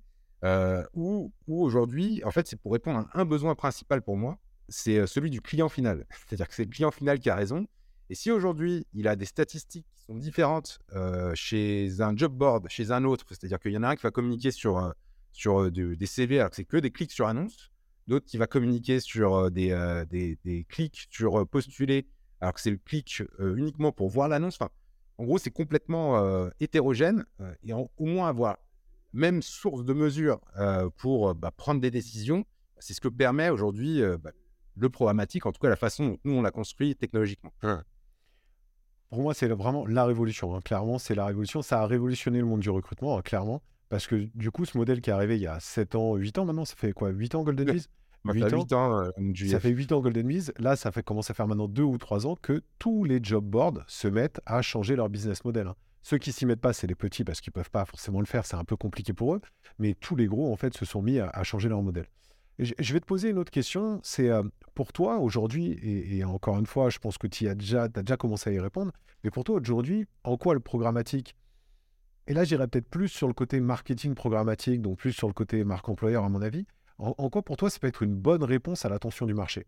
[0.93, 4.38] où, aujourd'hui, en fait, c'est pour répondre à un besoin principal pour moi,
[4.69, 6.06] c'est celui du client final.
[6.28, 7.67] C'est-à-dire que c'est le client final qui a raison.
[8.10, 10.80] Et si aujourd'hui, il a des statistiques qui sont différentes
[11.34, 14.12] chez un job board, chez un autre, c'est-à-dire qu'il y en a un qui va
[14.12, 14.93] communiquer sur,
[15.32, 17.71] sur des CV alors que c'est que des clics sur annonce,
[18.08, 22.08] d'autres qui va communiquer sur des, des, clics, sur postuler,
[22.41, 24.58] alors que c'est le clic uniquement pour voir l'annonce.
[24.60, 24.69] Enfin,
[25.17, 27.26] en gros, c'est complètement hétérogène
[27.63, 28.58] et au moins avoir
[29.13, 30.39] même source de mesure
[30.97, 32.45] pour bah, prendre des décisions.
[32.80, 34.32] C'est ce que permet aujourd'hui bah,
[34.75, 37.51] le programmatique, en tout cas la façon dont nous on l'a construit technologiquement.
[39.09, 40.55] Pour moi, c'est vraiment la révolution.
[40.55, 40.62] Hein.
[40.65, 41.62] Clairement, c'est la révolution.
[41.62, 43.62] Ça a révolutionné le monde du recrutement, hein, clairement.
[43.89, 46.39] Parce que du coup, ce modèle qui est arrivé il y a 7 ans, 8
[46.39, 47.88] ans maintenant, ça fait quoi 8 ans Golden Bees?
[48.25, 49.12] 8, ans, euh,
[49.49, 50.51] ça fait 8 ans Golden Bees.
[50.57, 53.43] Là, ça fait commence à faire maintenant 2 ou 3 ans que tous les job
[53.43, 55.67] boards se mettent à changer leur business model.
[55.67, 55.75] Hein.
[56.01, 58.45] Ceux qui s'y mettent pas, c'est les petits parce qu'ils peuvent pas forcément le faire,
[58.45, 59.41] c'est un peu compliqué pour eux.
[59.77, 62.07] Mais tous les gros, en fait, se sont mis à, changer leur modèle.
[62.60, 64.00] Je vais te poser une autre question.
[64.04, 64.44] C'est euh,
[64.76, 68.54] pour toi aujourd'hui, et, encore une fois, je pense que tu as déjà, commencé à
[68.54, 68.92] y répondre,
[69.24, 71.36] mais pour toi aujourd'hui, en quoi le programmatique
[72.26, 75.66] et là, j'irais peut-être plus sur le côté marketing programmatique, donc plus sur le côté
[75.66, 76.66] marque employeur, à mon avis.
[76.98, 79.66] En, quoi, pour toi, ça peut être une bonne réponse à l'attention du marché?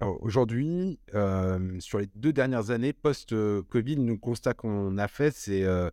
[0.00, 5.62] Aujourd'hui, euh, sur les deux dernières années post-Covid, le constat qu'on a fait, c'est.
[5.62, 5.88] Euh,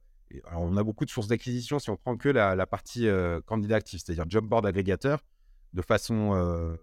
[0.52, 4.02] on a beaucoup de sources d'acquisition si on prend que la, partie euh, candidat actif,
[4.04, 5.24] c'est-à-dire job board agrégateur,
[5.74, 6.78] de façon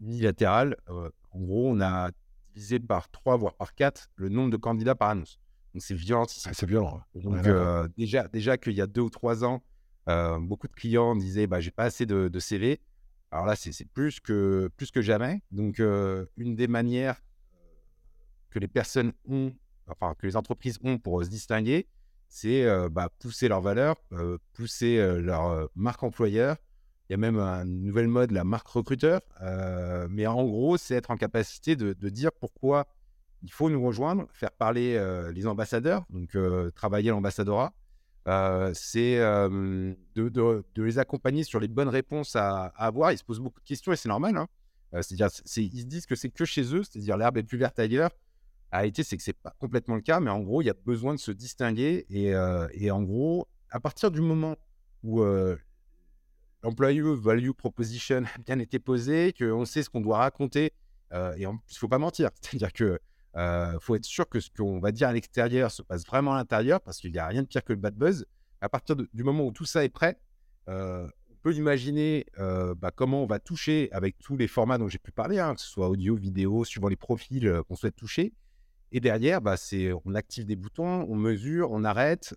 [0.00, 0.76] unilatérale.
[0.88, 2.10] en gros, on a
[2.54, 5.38] divisé par trois, voire par quatre, le nombre de candidats par annonce.
[5.74, 6.26] Donc c'est violent.
[6.44, 7.00] Ah, c'est violent.
[7.14, 9.62] Donc euh, déjà, déjà qu'il y a deux ou trois ans,
[10.08, 12.80] euh, beaucoup de clients disaient bah, j'ai pas assez de, CV.
[13.30, 15.42] Alors là, c'est plus que, plus que jamais.
[15.52, 17.22] Donc, euh, une des manières
[18.50, 19.52] que les personnes ont,
[19.86, 21.86] enfin, que les entreprises ont pour se distinguer,
[22.28, 23.96] c'est bah, pousser leurs valeurs,
[24.52, 26.56] pousser leur marque employeur.
[27.10, 29.20] Il y a même un nouvel mode, la marque recruteur.
[30.08, 32.86] mais en gros, c'est être en capacité de, dire pourquoi
[33.42, 37.72] il faut nous rejoindre, faire parler euh, les ambassadeurs, donc euh, travailler l'ambassadorat.
[38.28, 43.10] Euh, c'est de, les accompagner sur les bonnes réponses à, avoir.
[43.10, 44.36] Ils se posent beaucoup de questions et c'est normal.
[44.36, 44.46] Hein.
[44.92, 48.12] c'est-à-dire, ils se disent que c'est que chez eux, c'est-à-dire l'herbe est plus verte ailleurs.
[48.70, 50.76] A été, c'est que c'est pas complètement le cas, mais en gros, il y a
[50.86, 52.06] besoin de se distinguer.
[52.08, 52.34] Et,
[52.74, 54.54] et en gros, à partir du moment
[55.02, 55.24] où
[56.62, 60.72] l'employé value proposition a bien été posé, qu'on sait ce qu'on doit raconter,
[61.36, 62.30] et en plus, il faut pas mentir.
[62.40, 63.00] C'est-à-dire que
[63.34, 66.34] il euh, faut être sûr que ce qu'on va dire à l'extérieur se passe vraiment
[66.34, 68.26] à l'intérieur parce qu'il n'y a rien de pire que le bad buzz.
[68.60, 70.18] À partir du moment où tout ça est prêt,
[70.68, 74.88] euh, on peut imaginer euh, bah, comment on va toucher avec tous les formats dont
[74.88, 78.34] j'ai pu parler, hein, que ce soit audio, vidéo, suivant les profils qu'on souhaite toucher.
[78.92, 79.54] Et derrière, bah,
[80.04, 82.34] on active des boutons, on mesure, on arrête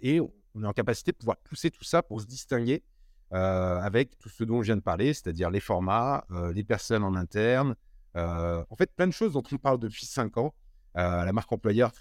[0.00, 2.82] et on est en capacité de pouvoir pousser tout ça pour se distinguer
[3.30, 7.74] avec tout ce dont je viens de parler, c'est-à-dire les formats, les personnes en interne,
[8.16, 10.54] euh, en fait, plein de choses dont on parle depuis 5 ans.
[10.96, 11.92] Euh, la marque employeur,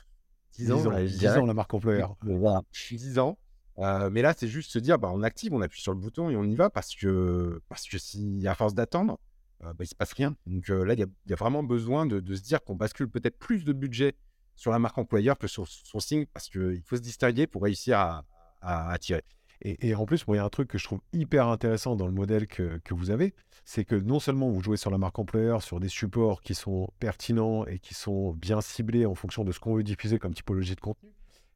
[0.54, 1.02] 10 ans.
[1.02, 2.16] 10 ans, la marque employeur.
[2.22, 3.38] Voilà, 10 ans.
[3.80, 6.30] Euh, mais là, c'est juste se dire, bah, on active, on appuie sur le bouton
[6.30, 9.20] et on y va parce que, parce que si, à force d'attendre,
[9.62, 10.36] bah, il ne se passe rien.
[10.48, 13.74] Donc là, il y, a vraiment besoin de, se dire qu'on bascule peut-être plus de
[13.74, 14.16] budget
[14.56, 18.00] sur la marque employeur que sur son signe parce qu'il faut se distinguer pour réussir
[18.00, 18.26] à,
[18.62, 19.24] à attirer.
[19.62, 22.14] Et, en plus, il y a un truc que je trouve hyper intéressant dans le
[22.14, 23.34] modèle que, vous avez,
[23.66, 26.90] c'est que non seulement vous jouez sur la marque employeur, sur des supports qui sont
[27.00, 30.76] pertinents et qui sont bien ciblés en fonction de ce qu'on veut diffuser comme typologie
[30.76, 31.10] de contenu,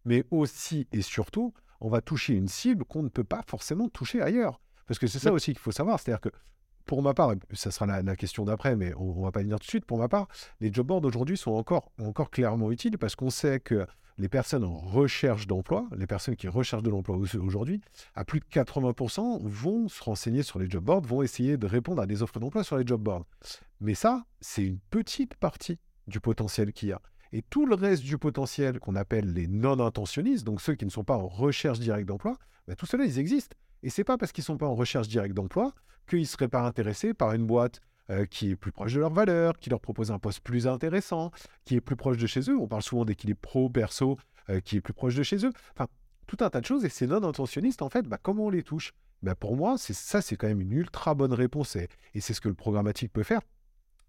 [0.05, 4.21] mais aussi et surtout, on va toucher une cible qu'on ne peut pas forcément toucher
[4.21, 4.59] ailleurs.
[4.87, 5.99] Parce que c'est ça aussi qu'il faut savoir.
[5.99, 6.29] C'est-à-dire que
[6.85, 9.65] pour ma part, ça sera la, question d'après, mais on ne va pas venir tout
[9.65, 9.85] de suite.
[9.85, 10.27] Pour ma part,
[10.59, 13.85] les job boards aujourd'hui sont encore, encore clairement utiles parce qu'on sait que
[14.17, 17.81] les personnes en recherche d'emploi, les personnes qui recherchent de l'emploi aujourd'hui,
[18.13, 22.01] à plus de 80% vont se renseigner sur les job boards, vont essayer de répondre
[22.01, 23.25] à des offres d'emploi sur les job boards.
[23.79, 27.01] Mais ça, c'est une petite partie du potentiel qu'il y a.
[27.33, 31.05] Et tout le reste du potentiel qu'on appelle les non-intentionnistes, donc ceux qui ne sont
[31.05, 33.55] pas en recherche directe d'emploi, ben tout cela, ils existent.
[33.83, 35.73] Et c'est pas parce qu'ils ne sont pas en recherche directe d'emploi
[36.11, 39.13] qu'ils ne seraient pas intéressés par une boîte euh, qui est plus proche de leurs
[39.13, 41.31] valeurs, qui leur propose un poste plus intéressant,
[41.63, 42.57] qui est plus proche de chez eux.
[42.59, 44.17] On parle souvent d'équilibre pro-perso,
[44.49, 45.51] euh, qui est plus proche de chez eux.
[45.73, 45.87] Enfin,
[46.27, 46.83] tout un tas de choses.
[46.83, 48.93] Et ces non-intentionnistes, en fait, bah, comment on les touche?
[49.21, 51.77] Bah, Pour moi, ça, c'est quand même une ultra bonne réponse.
[51.77, 51.87] Et,
[52.19, 53.41] c'est ce que le programmatique peut faire.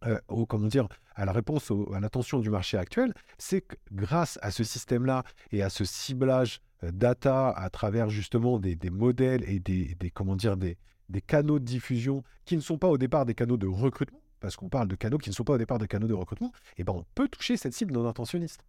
[0.04, 4.50] Euh, comment dire, à la réponse à l'attention du marché actuel, c'est que grâce à
[4.50, 10.34] ce système-là et à ce ciblage data à travers justement des, modèles et des, comment
[10.34, 10.76] dire, des,
[11.08, 14.56] des canaux de diffusion qui ne sont pas au départ des canaux de recrutement, parce
[14.56, 16.82] qu'on parle de canaux qui ne sont pas au départ des canaux de recrutement, et
[16.82, 18.64] eh ben on peut toucher cette cible non intentionniste.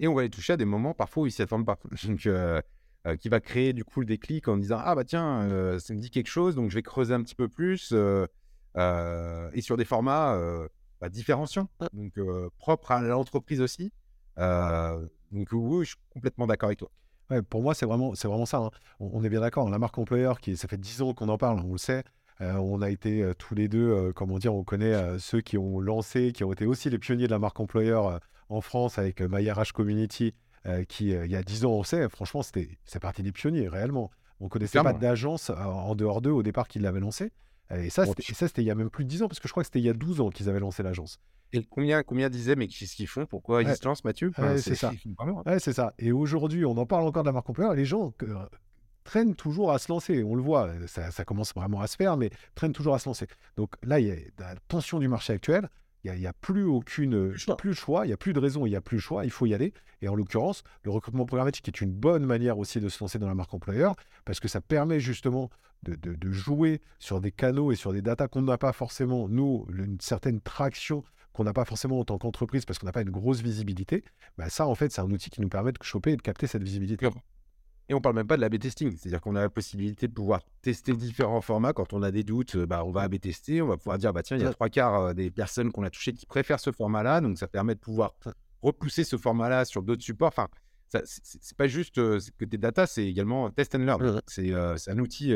[0.00, 1.78] Et on va les toucher à des moments parfois où ils ne s'y attendent pas.
[2.04, 2.60] Donc, euh,
[3.06, 5.94] euh, qui va créer du coup le déclic en disant Ah bah tiens, euh, ça
[5.94, 7.92] me dit quelque chose, donc je vais creuser un petit peu plus.
[7.92, 10.38] et sur des formats
[11.00, 12.18] bah, différenciants, donc
[12.58, 13.92] propres à l'entreprise aussi.
[14.36, 16.90] donc oui, je suis complètement d'accord avec toi
[17.48, 18.58] pour moi, c'est vraiment, c'est vraiment ça.
[18.58, 18.70] Hein.
[19.00, 19.68] On, est bien d'accord.
[19.68, 22.04] La marque employeur, qui, ça fait 10 ans qu'on en parle, on le sait.
[22.40, 25.58] Euh, on a été euh, tous les deux, euh, comment dire, on connaît ceux qui
[25.58, 29.20] ont lancé, qui ont été aussi les pionniers de la marque employeur en France avec
[29.20, 30.34] MyRH Community,
[30.88, 34.10] qui, il y a 10 ans, on sait, franchement, c'était, c'est parti des pionniers, réellement.
[34.40, 37.32] On ne connaissait pas d'agence en dehors d'eux au départ qui l'avaient lancé.
[37.76, 39.62] Et ça, c'était il y a même plus de 10 ans, parce que je crois
[39.62, 41.20] que c'était il y a 12 ans qu'ils avaient lancé l'agence.
[41.52, 43.26] Et combien, combien disaient, mais qu'est-ce qu'ils font?
[43.26, 44.92] Pourquoi ils se lancent, Mathieu C'est ça.
[45.58, 45.94] c'est ça.
[45.98, 47.74] Et aujourd'hui, on en parle encore de la marque employeur.
[47.74, 48.12] Les gens
[49.04, 50.22] traînent toujours à se lancer.
[50.22, 53.26] On le voit, ça, commence vraiment à se faire, mais traînent toujours à se lancer.
[53.56, 55.68] Donc là, il y a la tension du marché actuel.
[56.14, 58.70] Il n'y a, plus aucune plus de choix, il n'y a plus de raison, il
[58.70, 59.72] n'y a plus de choix, il faut y aller.
[60.02, 63.28] Et en l'occurrence, le recrutement programmatique est une bonne manière aussi de se lancer dans
[63.28, 63.94] la marque employeur,
[64.24, 65.50] parce que ça permet justement
[65.82, 69.66] de, de jouer sur des canaux et sur des datas qu'on n'a pas forcément, nous,
[69.72, 73.10] une certaine traction qu'on n'a pas forcément en tant qu'entreprise parce qu'on n'a pas une
[73.10, 74.02] grosse visibilité,
[74.36, 76.48] bah ça, en fait, c'est un outil qui nous permet de choper et de capter
[76.48, 77.08] cette visibilité.
[77.88, 80.42] Et on parle même pas de l'A-B testing, c'est-à-dire qu'on a la possibilité de pouvoir
[80.60, 81.72] tester différents formats.
[81.72, 84.22] Quand on a des doutes, bah, on va A-B tester, on va pouvoir dire, bah,
[84.22, 86.70] tiens, il y a trois quarts euh, des personnes qu'on a touchées qui préfèrent ce
[86.70, 88.14] format-là, donc ça permet de pouvoir
[88.60, 90.28] repousser ce format-là sur d'autres supports.
[90.28, 90.48] Enfin,
[90.88, 94.20] c'est pas juste euh, que tes data, c'est également test and learn.
[94.38, 95.32] Euh, c'est un outil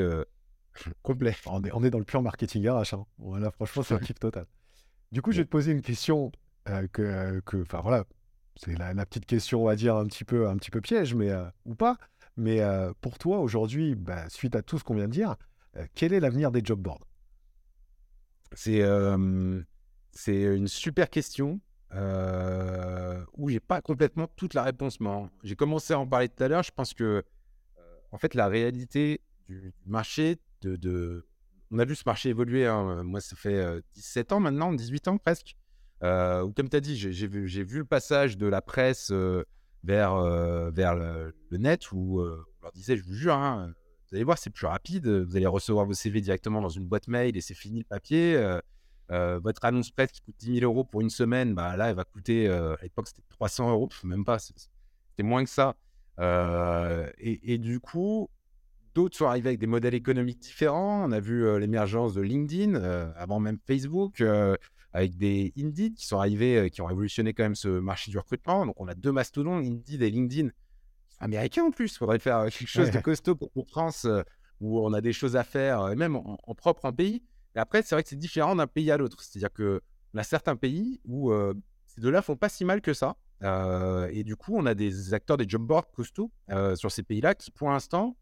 [1.02, 1.34] complet.
[1.46, 2.94] On est, on est, dans le pur marketing RH.
[2.94, 3.06] Hein.
[3.18, 4.46] Voilà, franchement, c'est un kiff total.
[5.10, 6.32] Du coup, je vais te poser une question
[6.68, 8.04] euh, que, enfin voilà,
[8.56, 11.30] c'est la, petite question, on va dire un petit peu, un petit peu piège, mais
[11.30, 11.98] euh, ou pas.
[12.36, 15.36] Mais euh, pour toi aujourd'hui, bah, suite à tout ce qu'on vient de dire,
[15.94, 17.06] quel est l'avenir des job boards?
[18.52, 18.82] C'est
[20.14, 21.60] c'est une super question
[23.36, 24.98] où j'ai pas complètement toute la réponse.
[25.42, 26.62] J'ai commencé à en parler tout à l'heure.
[26.62, 27.24] Je pense que
[28.10, 31.26] en fait la réalité du marché de, de
[31.70, 32.66] on a vu ce marché évoluer.
[32.66, 33.02] Hein.
[33.02, 35.56] Moi, ça fait 17 ans maintenant, 18 ans presque.
[36.02, 39.12] Euh, comme tu as dit, j'ai vu, vu, le passage de la presse
[39.84, 40.14] vers,
[40.70, 43.72] vers le, net où on leur disait, je vous jure, hein,
[44.08, 45.06] vous allez voir, c'est plus rapide.
[45.06, 48.40] Vous allez recevoir vos CV directement dans une boîte mail et c'est fini le papier.
[49.08, 52.04] votre annonce presse qui coûte 10 000 euros pour une semaine, bah, là, elle va
[52.04, 55.74] coûter, à l'époque, c'était 300 euros, même pas, c'était moins que ça.
[57.18, 58.28] et, du coup,
[58.94, 61.08] D'autres sont arrivés avec des modèles économiques différents.
[61.08, 64.54] On a vu euh, l'émergence de LinkedIn, euh, avant même Facebook, euh,
[64.92, 68.66] avec des Indeed qui sont arrivés, qui ont révolutionné quand même ce marché du recrutement.
[68.66, 70.50] Donc, on a deux mastodons, Indeed et LinkedIn,
[71.18, 71.92] américains en plus.
[71.92, 74.06] Il faudrait faire quelque chose de costaud pour, France,
[74.60, 77.22] où on a des choses à faire, même en, propre en pays.
[77.54, 79.22] Et après, c'est vrai que c'est différent d'un pays à l'autre.
[79.22, 81.32] C'est-à-dire qu'on a certains pays où
[81.86, 83.16] ces deux-là font pas si mal que ça.
[84.10, 86.30] et du coup, on a des acteurs des job boards costauds
[86.74, 88.16] sur ces pays-là qui, pour l'instant,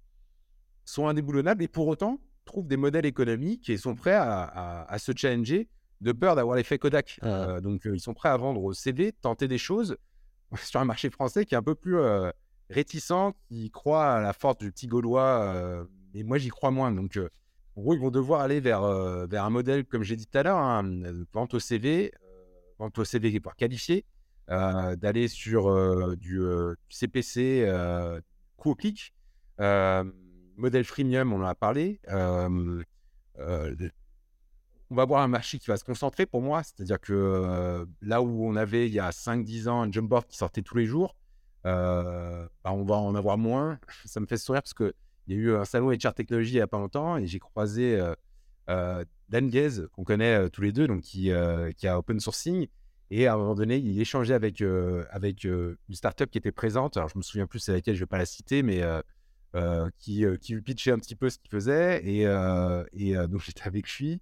[0.85, 5.69] sont indéboulonnables et pour autant trouvent des modèles économiques et sont prêts à, se challenger
[6.01, 7.19] de peur d'avoir l'effet Kodak.
[7.23, 7.27] Ah.
[7.27, 9.97] Euh, donc, euh, ils sont prêts à vendre au CV, tenter des choses
[10.65, 12.31] sur un marché français qui est un peu plus euh,
[12.69, 15.87] réticent, qui croit à la force du petit Gaulois.
[16.15, 16.93] et moi, j'y crois moins.
[16.93, 17.19] Donc,
[17.77, 18.83] en gros, ils vont devoir aller vers,
[19.27, 20.85] vers un modèle, comme j'ai dit tout à l'heure, hein,
[21.33, 22.13] vente au CV,
[22.79, 24.05] vente au CV pour qualifier,
[24.47, 26.41] d'aller sur du,
[26.91, 27.69] CPC,
[28.57, 29.15] coup au clic
[30.57, 32.01] modèle freemium, on en a parlé.
[34.91, 36.63] On va avoir un marché qui va se concentrer pour moi.
[36.63, 40.37] C'est-à-dire que là où on avait il y a 5-10 ans un jump board qui
[40.37, 41.15] sortait tous les jours,
[41.65, 43.79] bah, on va en avoir moins.
[44.05, 44.93] Ça me fait sourire parce qu'il
[45.29, 48.01] y a eu un salon HR Technology il n'y a pas longtemps et j'ai croisé
[48.67, 51.31] Dan Gaze, qu'on connaît tous les deux, donc qui,
[51.77, 52.67] qui a open sourcing.
[53.13, 54.61] Et à un moment donné, il échangeait avec,
[55.11, 56.97] avec une startup qui était présente.
[56.97, 58.83] Alors, je me souviens plus c'est laquelle, je ne vais pas la citer, mais
[59.99, 62.05] qui, qui lui pitchait un petit peu ce qu'il faisait.
[62.05, 62.23] Et,
[62.93, 64.21] et donc, j'étais avec lui.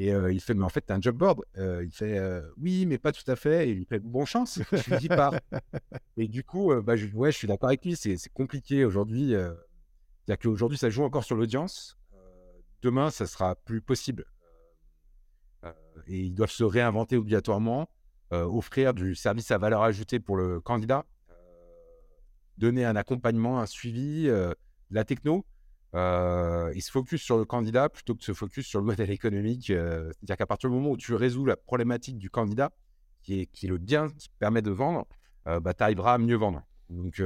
[0.00, 1.40] Et il fait, mais en fait, tu as un job board.
[1.56, 2.20] il fait,
[2.56, 3.68] oui, mais pas tout à fait.
[3.68, 5.32] Et il fait, bon chance, je lui dis pas.
[6.16, 7.96] et du coup, bah, je, ouais, je suis d'accord avec lui.
[7.96, 9.34] C'est compliqué aujourd'hui.
[10.24, 11.98] C'est-à-dire qu'aujourd'hui, ça joue encore sur l'audience.
[12.80, 14.24] demain, ça sera plus possible.
[16.06, 17.90] et ils doivent se réinventer obligatoirement,
[18.30, 21.06] offrir du service à valeur ajoutée pour le candidat,
[22.56, 24.30] donner un accompagnement, un suivi,
[24.90, 25.44] la techno.
[25.94, 29.10] Euh, il se focus sur le candidat plutôt que de se focus sur le modèle
[29.10, 29.70] économique.
[29.70, 32.70] Euh, c'est-à-dire qu'à partir du moment où tu résous la problématique du candidat,
[33.22, 35.06] qui est, qui est le bien qui permet de vendre,
[35.46, 36.62] euh, bah, tu arriveras à mieux vendre.
[36.90, 37.22] Donc,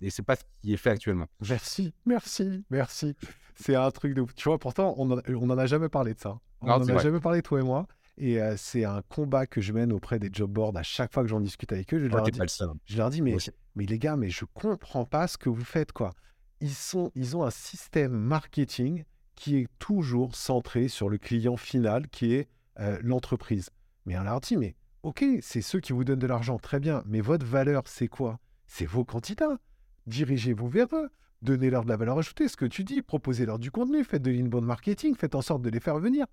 [0.00, 1.26] et c'est pas ce qui est fait actuellement.
[1.48, 3.16] Merci, merci, merci.
[3.54, 4.24] C'est un truc de.
[4.36, 6.38] Tu vois, pourtant, on n'en a jamais parlé de ça.
[6.60, 7.86] On n'en a jamais parlé, toi et moi.
[8.16, 11.28] Et c'est un combat que je mène auprès des job boards à chaque fois que
[11.28, 11.98] j'en discute avec eux.
[11.98, 12.38] Je, leur, dis,
[12.86, 13.36] je leur dis, mais,
[13.74, 16.12] mais les gars, mais je comprends pas ce que vous faites, quoi
[16.60, 22.48] ils, ont un système marketing qui est toujours centré sur le client final, qui est
[22.80, 23.70] euh, l'entreprise.
[24.06, 27.02] Mais on leur dit, mais ok, c'est ceux qui vous donnent de l'argent, très bien,
[27.06, 28.38] mais votre valeur, c'est quoi?
[28.66, 29.58] C'est vos candidats.
[30.06, 31.10] Dirigez-vous vers eux,
[31.42, 34.64] donnez-leur de la valeur ajoutée, ce que tu dis, proposez-leur du contenu, faites de l'inbound
[34.64, 36.26] marketing, faites en sorte de les faire venir.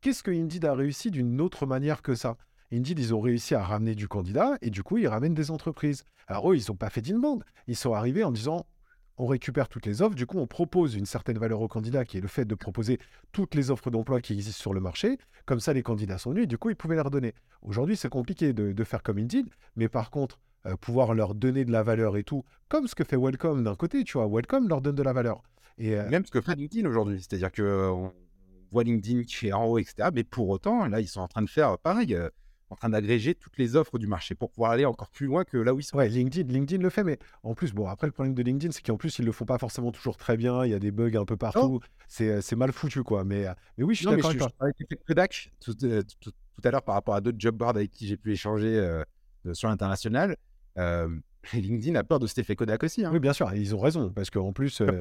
[0.00, 2.36] Qu'est-ce que Indeed a réussi d'une autre manière que ça?
[2.72, 6.04] Indeed, ils ont réussi à ramener du candidat et du coup, ils ramènent des entreprises.
[6.26, 7.44] Alors eux, ils n'ont pas fait d'inbound.
[7.68, 8.66] Ils sont arrivés en disant
[9.16, 12.18] on récupère toutes les offres, du coup on propose une certaine valeur au candidat qui
[12.18, 12.98] est le fait de proposer
[13.32, 16.48] toutes les offres d'emploi qui existent sur le marché, comme ça les candidats sont venus
[16.48, 17.34] du coup ils pouvaient leur donner.
[17.62, 21.72] Aujourd'hui c'est compliqué de, faire comme Indeed, mais par contre euh, pouvoir leur donner de
[21.72, 24.80] la valeur et tout, comme ce que fait Welcome d'un côté, tu vois, Welcome leur
[24.80, 25.42] donne de la valeur.
[25.78, 28.12] Et, euh, Même ce que fait LinkedIn aujourd'hui, c'est-à-dire qu'on
[28.70, 30.08] voit LinkedIn qui est en haut, etc.
[30.12, 32.16] Mais pour autant, là ils sont en train de faire pareil.
[32.70, 35.44] Euh, en train d'agréger toutes les offres du marché pour pouvoir aller encore plus loin
[35.44, 35.96] que là où ils sont.
[35.96, 38.82] Ouais, LinkedIn, LinkedIn le fait, mais en plus, bon, après, le problème de LinkedIn, c'est
[38.82, 40.64] qu'en plus, ils le font pas forcément toujours très bien.
[40.64, 41.80] Il y a des bugs un peu partout.
[42.08, 43.24] C'est, c'est mal foutu, quoi.
[43.24, 43.46] Mais,
[43.78, 44.50] mais oui, je suis d'accord avec toi.
[44.60, 46.32] Avec tout, tout, tout,
[46.64, 49.04] à l'heure par rapport à d'autres job boards avec qui j'ai pu échanger euh,
[49.52, 50.36] sur l'international.
[50.78, 51.08] Euh,
[51.52, 53.04] LinkedIn a peur de cet effet Kodak aussi.
[53.04, 53.10] Hein.
[53.12, 55.00] Oui, bien sûr, ils ont raison, parce qu'en plus, euh,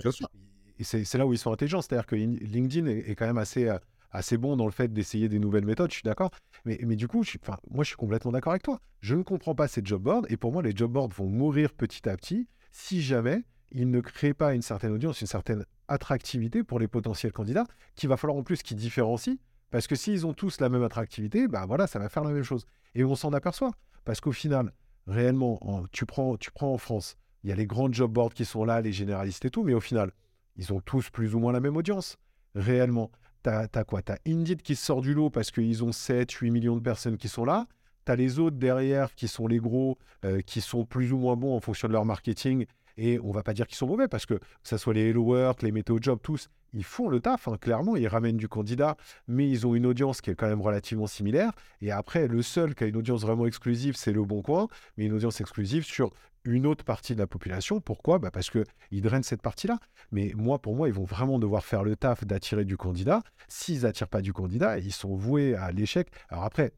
[0.80, 1.82] c'est, c'est là où ils sont intelligents.
[1.82, 3.70] C'est-à-dire que LinkedIn est, est quand même assez
[4.14, 6.32] assez bon dans le fait d'essayer des nouvelles méthodes, je suis d'accord.
[6.66, 7.38] Mais, mais du coup, je
[7.70, 8.80] moi, je suis complètement d'accord avec toi.
[9.02, 10.26] Je ne comprends pas ces job boards.
[10.30, 14.00] Et pour moi, les job boards vont mourir petit à petit si jamais ils ne
[14.00, 18.38] créent pas une certaine audience, une certaine attractivité pour les potentiels candidats, qu'il va falloir
[18.38, 19.38] en plus qu'ils différencient.
[19.72, 22.44] Parce que s'ils ont tous la même attractivité, bah voilà, ça va faire la même
[22.44, 22.66] chose.
[22.94, 23.72] Et on s'en aperçoit.
[24.06, 24.72] Parce qu'au final,
[25.08, 25.60] réellement,
[25.92, 28.64] tu, prends, tu prends en France, il y a les grands job boards qui sont
[28.64, 30.12] là, les généralistes et tout, mais au final,
[30.56, 32.18] ils ont tous plus ou moins la même audience,
[32.54, 33.12] réellement.
[33.44, 34.02] T'as as quoi?
[34.02, 37.28] T'as Indeed qui sort du lot parce qu'ils ont 7, 8 millions de personnes qui
[37.28, 37.68] sont là.
[38.06, 41.56] T'as les autres derrière qui sont les gros, euh, qui sont plus ou moins bons
[41.56, 42.66] en fonction de leur marketing.
[42.98, 45.24] Et on va pas dire qu'ils sont mauvais parce que, que ce soit les Hello
[45.24, 47.48] Work, les Météo Job, tous, ils font le taf.
[47.48, 50.62] Hein, clairement, ils ramènent du candidat, mais ils ont une audience qui est quand même
[50.62, 51.52] relativement similaire.
[51.82, 55.06] Et après, le seul qui a une audience vraiment exclusive, c'est Le Bon Coin, mais
[55.06, 56.12] une audience exclusive sur
[56.46, 57.80] une autre partie de la population.
[57.80, 58.20] Pourquoi?
[58.20, 59.80] Bah Parce qu'ils drainent cette partie-là.
[60.12, 63.22] Mais moi, pour moi, ils vont vraiment devoir faire le taf d'attirer du candidat.
[63.48, 66.10] S'ils n'attirent pas du candidat, ils sont voués à l'échec.
[66.30, 66.74] Alors après,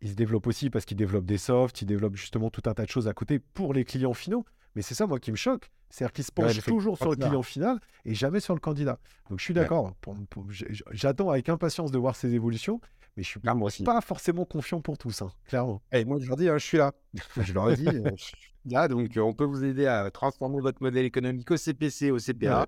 [0.00, 2.84] ils se développent aussi parce qu'ils développent des softs, ils développent justement tout un tas
[2.84, 4.44] de choses à côté pour les clients finaux.
[4.74, 5.70] Mais c'est ça, moi, qui me choque.
[5.90, 8.98] C'est-à-dire qu'ils se penchent toujours sur le client final et jamais sur le candidat.
[9.28, 9.92] Donc je suis d'accord.
[10.92, 12.80] J'attends avec impatience de voir ces évolutions.
[13.16, 15.82] Mais je suis pas forcément confiant pour tous, hein, clairement.
[15.92, 16.92] Et moi, je leur dis, hein, je suis là.
[17.40, 18.88] je leur ai dit, euh, je suis là.
[18.88, 22.66] Donc, euh, on peut vous aider à transformer votre modèle économique au CPC, au CPA.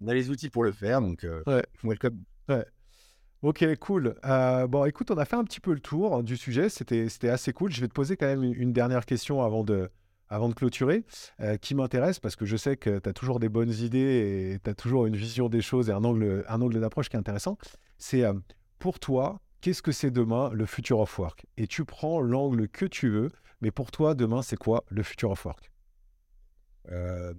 [0.00, 1.00] On a les outils pour le faire.
[1.00, 1.42] Donc, euh,
[1.84, 2.18] welcome.
[2.48, 2.66] Ouais.
[3.42, 4.14] Ok, cool.
[4.68, 6.68] bon, écoute, on a fait un petit peu le tour du sujet.
[6.68, 7.72] C'était assez cool.
[7.72, 9.90] Je vais te poser quand même une, dernière question avant de,
[10.28, 11.04] avant de clôturer,
[11.60, 14.70] qui m'intéresse parce que je sais que tu as toujours des bonnes idées et tu
[14.70, 17.58] as toujours une vision des choses et un angle, un angle d'approche qui est intéressant.
[17.98, 18.24] C'est
[18.78, 21.46] pour toi, qu'est-ce que c'est demain le future of work?
[21.56, 23.30] Et tu prends l'angle que tu veux,
[23.62, 25.72] mais pour toi, demain, c'est quoi le future of work?
[26.90, 27.32] Euh,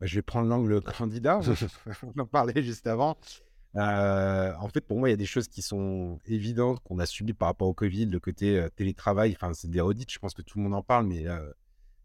[0.00, 1.40] bah, Je vais prendre l'angle candidat,
[2.02, 3.16] on en parlait juste avant.
[3.76, 7.06] Euh, en fait, pour moi, il y a des choses qui sont évidentes qu'on a
[7.06, 9.36] subies par rapport au Covid, le côté euh, télétravail.
[9.40, 11.26] Enfin, c'est des redites, je pense que tout le monde en parle, mais,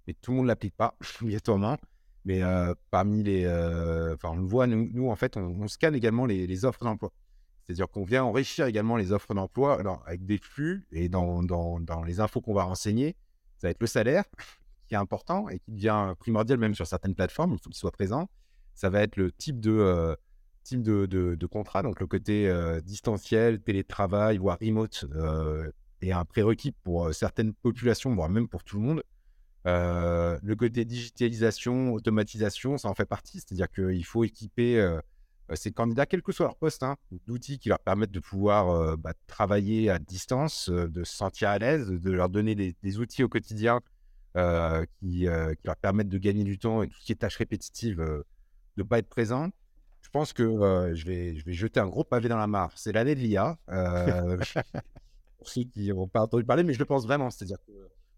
[0.08, 1.78] mais tout le monde ne l'applique pas, obligatoirement.
[2.26, 2.41] Mais
[2.89, 3.45] parmi les.
[4.14, 7.12] Enfin, on le voit, nous, en fait, on, scanne également les, offres d'emploi.
[7.64, 12.04] C'est-à-dire qu'on vient enrichir également les offres d'emploi avec des flux et dans, dans, dans
[12.04, 13.16] les infos qu'on va renseigner,
[13.58, 14.24] ça va être le salaire
[14.88, 17.91] qui est important et qui devient primordial même sur certaines plateformes, il faut qu'il soit
[17.91, 18.30] présent.
[18.74, 20.18] Ça va être le type de,
[20.64, 22.51] type de, de, contrat, donc le côté
[22.84, 25.06] distanciel, télétravail, voire remote,
[26.01, 29.04] est un prérequis pour certaines populations, voire même pour tout le monde.
[29.66, 34.97] Le côté digitalisation, automatisation, ça en fait partie, c'est-à-dire qu'il faut équiper
[35.55, 36.95] ces candidats, quel que soit leur poste, hein,
[37.28, 41.88] d'outils qui leur permettent de pouvoir bah, travailler à distance, de se sentir à l'aise,
[41.89, 43.80] de leur donner des, outils au quotidien
[44.36, 44.39] qui,
[44.99, 48.26] qui, leur permettent de gagner du temps et tout ce qui est tâches répétitives, de
[48.78, 49.49] ne pas être présent.
[50.01, 52.74] Je pense que je, vais, je vais jeter un gros pavé dans la mare.
[52.76, 53.57] C'est l'année de l'IA.
[55.43, 57.30] pour ceux qui n'ont pas entendu parler, mais je le pense vraiment.
[57.30, 57.72] C'est-à-dire que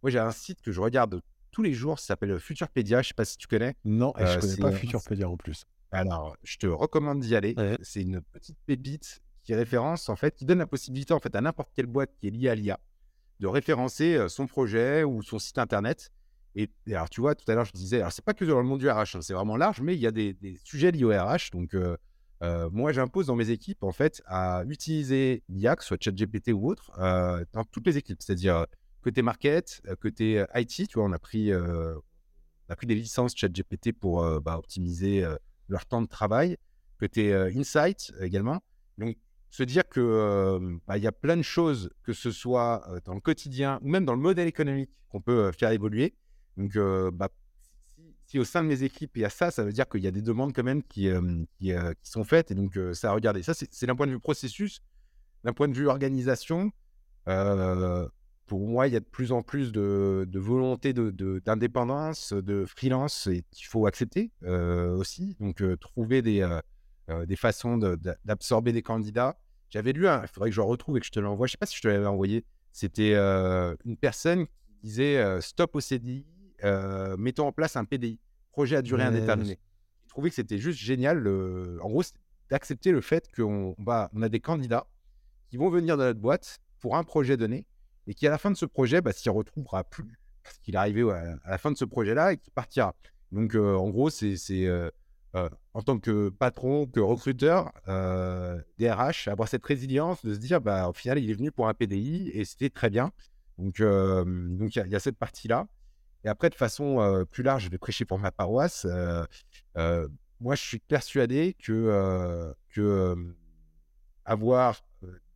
[0.04, 1.22] moi, j'ai un site que je regarde
[1.56, 3.02] tous les jours, ça s'appelle Futurpedia.
[3.02, 3.78] Je ne sais pas si tu connais.
[3.86, 5.64] Non, je ne connais pas Futurpedia en plus.
[5.90, 7.56] Alors, je te recommande d'y aller.
[7.82, 11.40] C'est une petite pépite qui référence, en fait, qui donne la possibilité, en fait, à
[11.40, 12.78] n'importe quelle boîte qui est liée à l'IA
[13.40, 16.12] de référencer son projet ou son site internet.
[16.56, 18.68] Et, alors, tu vois, tout à l'heure, je disais, alors, c'est pas que dans le
[18.68, 20.36] monde du RH, hein, c'est vraiment large, mais il y a des,
[20.66, 21.52] sujets liés au RH.
[21.54, 21.74] Donc,
[22.74, 26.70] moi, j'impose dans mes équipes, en fait, à utiliser l'IA, que ce soit ChatGPT ou
[26.70, 26.92] autre,
[27.54, 28.22] dans toutes les équipes.
[28.22, 28.66] C'est-à-dire,
[29.06, 32.02] côté market, côté IT, tu vois, on a pris, on
[32.70, 35.24] a pris des licences ChatGPT pour bah, optimiser
[35.70, 36.58] leur temps de travail,
[37.00, 38.64] côté insight également.
[38.98, 39.16] Donc,
[39.52, 43.80] se dire que bah, y a plein de choses, que ce soit dans le quotidien
[43.84, 46.16] ou même dans le modèle économique, qu'on peut faire évoluer.
[46.58, 46.76] Donc,
[47.14, 47.30] bah,
[48.26, 50.08] si, au sein de mes équipes il y a ça, ça veut dire qu'il y
[50.08, 51.12] a des demandes quand même qui,
[52.02, 52.50] sont faites.
[52.50, 54.82] Et donc, ça, regardez, ça, c'est d'un point de vue processus,
[55.44, 56.72] d'un point de vue organisation
[58.46, 63.28] pour moi, il y a de plus en plus de, volonté d'indépendance, de, de, freelance
[63.28, 65.36] et qu'il faut accepter aussi.
[65.40, 66.48] Donc, trouver des,
[67.26, 67.78] des façons
[68.24, 69.38] d'absorber des candidats.
[69.70, 71.48] J'avais lu, il faudrait que je le retrouve et que je te l'envoie.
[71.48, 72.46] Je ne sais pas si je te l'avais envoyé.
[72.72, 76.26] C'était une personne qui disait stop au CDI,
[77.18, 78.20] mettons en place un PDI,
[78.52, 79.60] projet à durée indéterminée.
[80.06, 81.28] Je trouvais que c'était juste génial.
[81.82, 82.04] en gros,
[82.50, 84.88] d'accepter le fait qu'on on a des candidats
[85.50, 87.66] qui vont venir dans notre boîte pour un projet donné
[88.08, 90.78] et qui, à la fin de ce projet, bah, s'y retrouvera plus parce qu'il est
[90.78, 92.96] arrivé à la fin de ce projet-là et qui partira.
[93.32, 94.90] Donc, euh, en gros, c'est euh,
[95.36, 97.72] euh, en tant que patron, que recruteur,
[98.78, 101.74] DRH, avoir cette résilience de se dire, bah, au final, il est venu pour un
[101.74, 103.12] PDI et c'était très bien.
[103.58, 105.68] Donc, donc il y, a cette partie-là.
[106.24, 108.86] Et après, de façon plus large, je vais prêcher pour ma paroisse.
[109.76, 113.36] moi, je suis persuadé que, que
[114.24, 114.82] avoir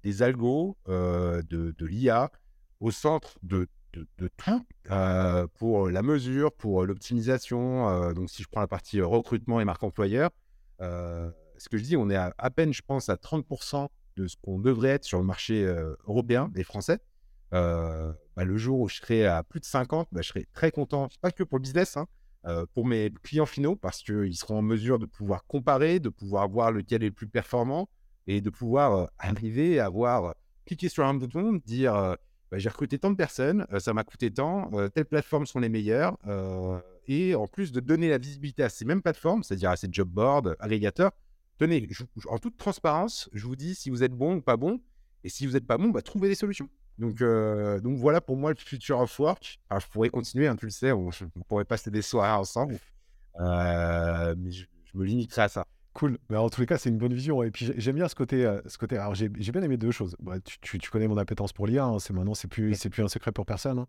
[0.03, 1.41] des algos, de,
[1.77, 2.31] de l'IA,
[2.79, 7.89] au centre de, de, tout euh, pour la mesure, pour l'optimisation.
[7.89, 10.29] Euh, donc, si je prends la partie recrutement et marque employeur,
[10.81, 14.35] euh, ce que je dis, on est à, peine, je pense, à 30% de ce
[14.41, 15.63] qu'on devrait être sur le marché
[16.07, 16.99] européen des Français.
[17.51, 21.09] Bah, le jour où je serai à plus de 50, bah, je serai très content,
[21.21, 22.07] pas que pour le business, hein,
[22.73, 26.71] pour mes clients finaux, parce qu'ils seront en mesure de pouvoir comparer, de pouvoir voir
[26.71, 27.89] lequel est le plus performant
[28.27, 32.15] et de pouvoir arriver à voir, cliquer sur un bouton, dire
[32.51, 36.17] bah, j'ai recruté tant de personnes, ça m'a coûté tant, telles plateformes sont les meilleures.
[37.07, 40.09] et en plus de donner la visibilité à ces mêmes plateformes, c'est-à-dire à ces job
[40.09, 41.11] boards, agrégateurs,
[41.57, 41.87] tenez,
[42.27, 44.81] en toute transparence, je vous dis si vous êtes bon ou pas bon.
[45.25, 46.69] Et si vous n'êtes pas bon, bah, trouvez des solutions.
[46.97, 49.59] Donc, donc voilà pour moi le future of work.
[49.69, 51.09] Alors, je pourrais continuer, hein, tu le sais, on,
[51.47, 52.77] pourrait passer des soirées ensemble.
[53.37, 55.65] mais je, je me limiterai à ça.
[55.93, 56.17] Cool.
[56.29, 57.41] Mais en tous les cas, c'est une bonne vision.
[57.43, 58.45] Et puis j'aime bien ce côté.
[58.45, 58.97] Euh, ce côté.
[58.97, 60.15] Alors j'ai bien aimé deux choses.
[60.19, 61.85] Bah, tu, tu, connais mon appétence pour l'IA.
[61.85, 61.99] Hein.
[61.99, 63.79] C'est maintenant, c'est plus, c'est plus un secret pour personne.
[63.79, 63.87] Hein.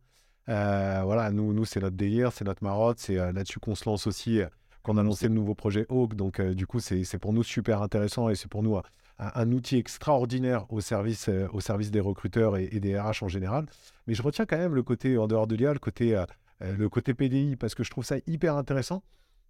[0.49, 2.99] Euh, voilà, nous, nous c'est notre délire, c'est notre marotte.
[2.99, 4.41] C'est euh, là-dessus qu'on se lance aussi.
[4.83, 6.15] qu'on a lancé le nouveau projet Hawk.
[6.15, 8.81] Donc du coup, c'est pour nous super intéressant et c'est pour nous
[9.19, 13.67] un, outil extraordinaire au service, au service des recruteurs et, des RH en général.
[14.07, 16.25] Mais je retiens quand même le côté en dehors de l'IA, le côté,
[16.61, 19.03] le côté PDI parce que je trouve ça hyper intéressant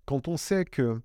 [0.05, 1.01] quand on sait que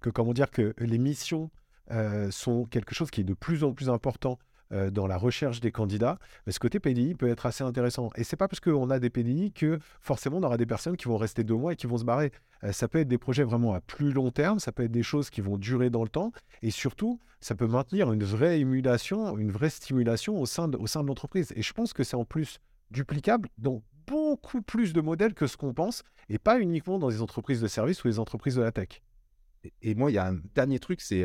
[0.00, 1.50] que comment dire que les missions
[1.90, 4.38] euh, sont quelque chose qui est de plus en plus important
[4.72, 8.10] euh, dans la recherche des candidats, mais ce côté PDI peut être assez intéressant.
[8.14, 11.06] Et c'est pas parce qu'on a des PDI que forcément on aura des personnes qui
[11.06, 12.30] vont rester deux mois et qui vont se barrer.
[12.62, 15.02] Euh, ça peut être des projets vraiment à plus long terme, ça peut être des
[15.02, 16.30] choses qui vont durer dans le temps,
[16.62, 20.86] et surtout, ça peut maintenir une vraie émulation, une vraie stimulation au sein de, au
[20.86, 21.52] sein de l'entreprise.
[21.56, 22.60] Et je pense que c'est en plus
[22.92, 27.22] duplicable dans beaucoup plus de modèles que ce qu'on pense, et pas uniquement dans les
[27.22, 29.02] entreprises de services ou les entreprises de la tech.
[29.82, 31.24] Et, moi, il y a un dernier truc, c'est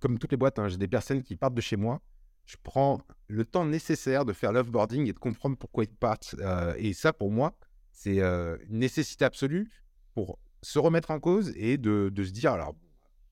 [0.00, 2.00] comme toutes les boîtes, hein, j'ai des personnes qui partent de chez moi.
[2.44, 6.36] Je prends le temps nécessaire de faire l'offboarding et de comprendre pourquoi ils partent.
[6.76, 7.56] et ça, pour moi,
[7.92, 9.70] c'est une nécessité absolue
[10.14, 12.74] pour se remettre en cause et de, se dire, alors,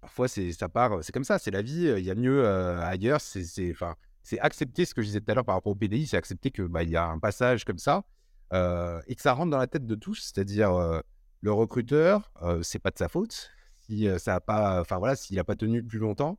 [0.00, 3.20] parfois, ça part, c'est comme ça, c'est la vie, il y a mieux ailleurs.
[3.20, 6.50] C'est accepter ce que je disais tout à l'heure par rapport au PDI, c'est accepter
[6.50, 8.04] qu'il bah, y a un passage comme ça.
[8.52, 11.02] et que ça rentre dans la tête de tous, c'est-à-dire
[11.42, 12.32] le recruteur,
[12.62, 13.50] c'est pas de sa faute.
[13.80, 16.38] Si ça a pas, enfin voilà, s'il n'a pas tenu plus longtemps,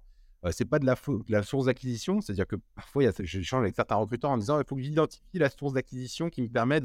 [0.51, 0.95] c'est pas de la,
[1.27, 2.21] la source d'acquisition.
[2.21, 5.73] C'est-à-dire que parfois, j'échange avec certains recruteurs en disant il faut que j'identifie la source
[5.73, 6.81] d'acquisition qui me permet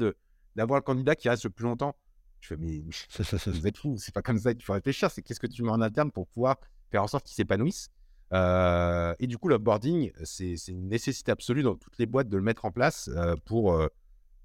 [0.55, 1.95] d'avoir le candidat qui reste le plus longtemps.
[2.41, 5.09] Je fais mais vous êtes fou, c'est pas comme ça qu'il faut réfléchir.
[5.09, 6.57] C'est qu'est-ce que tu mets en interne pour pouvoir
[6.91, 7.89] faire en sorte qu'il s'épanouisse.
[8.33, 12.65] et du coup, l'onboarding, c'est une nécessité absolue dans toutes les boîtes de le mettre
[12.65, 13.09] en place
[13.45, 13.77] pour,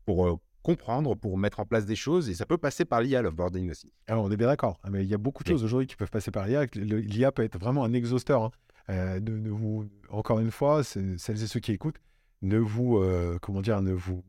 [0.05, 2.29] pour comprendre, pour mettre en place des choses.
[2.31, 3.93] Et ça peut passer par l'IA, l'offboarding aussi.
[4.09, 4.81] Alors, on est bien d'accord.
[4.83, 6.65] Ah, mais il y a beaucoup de choses aujourd'hui qui peuvent passer par l'IA.
[6.75, 8.43] L'IA peut être vraiment un exhausteur.
[8.43, 8.51] Hein.
[8.91, 12.01] Euh, ne, vous, encore une fois, celles et ceux qui écoutent,
[12.43, 14.25] ne vous, euh, comment dire, ne vous,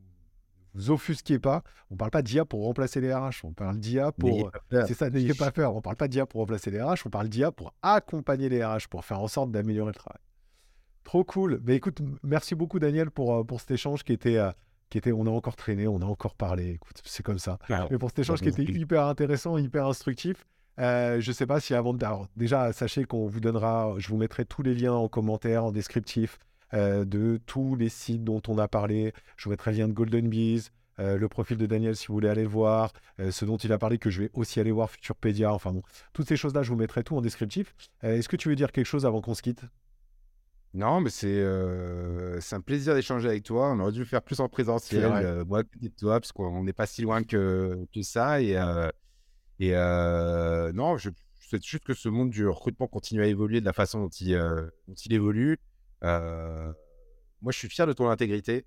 [0.74, 1.62] vous offusquez pas.
[1.90, 3.44] On parle pas d'IA pour remplacer les RH.
[3.44, 4.52] On parle d'IA pour.
[4.70, 5.74] C'est ça, n'ayez pas peur.
[5.74, 7.06] On parle pas d'IA pour remplacer les RH.
[7.06, 10.20] On parle d'IA pour accompagner les RH, pour faire en sorte d'améliorer le travail.
[11.02, 11.60] Trop cool.
[11.64, 14.38] Mais écoute, merci beaucoup Daniel pour, euh, pour cet échange qui était
[14.90, 16.70] qui était, on a encore traîné, on a encore parlé.
[16.70, 17.58] Écoute, c'est comme ça.
[17.90, 20.46] Mais pour cet échange qui était hyper intéressant, hyper instructif,
[20.78, 22.04] euh, je ne sais pas si avant de.
[22.36, 26.38] déjà, sachez qu'on vous donnera, je vous mettrai tous les liens en commentaire, en descriptif
[26.74, 29.12] euh, de tous les sites dont on a parlé.
[29.36, 32.14] Je vous mettrai le lien de Golden Bees, euh, le profil de Daniel si vous
[32.14, 32.92] voulez aller le voir,
[33.30, 35.52] ce dont il a parlé que je vais aussi aller voir Futurpedia.
[35.52, 35.82] Enfin bon,
[36.12, 37.74] toutes ces choses-là, je vous mettrai tout en descriptif.
[38.02, 39.62] Est-ce que tu veux dire quelque chose avant qu'on se quitte?
[40.76, 41.42] Non, mais c'est
[42.40, 43.72] c'est un plaisir d'échanger avec toi.
[43.72, 46.72] On aurait dû le faire plus en présentiel, euh, moi et toi, parce qu'on n'est
[46.72, 48.40] pas si loin que, que ça.
[48.42, 48.56] Et,
[49.58, 49.72] et
[50.74, 51.10] non, je,
[51.40, 54.36] souhaite juste que ce monde du recrutement continue à évoluer de la façon dont il,
[54.86, 55.58] dont il évolue.
[56.02, 56.74] moi,
[57.48, 58.66] je suis fier de ton intégrité.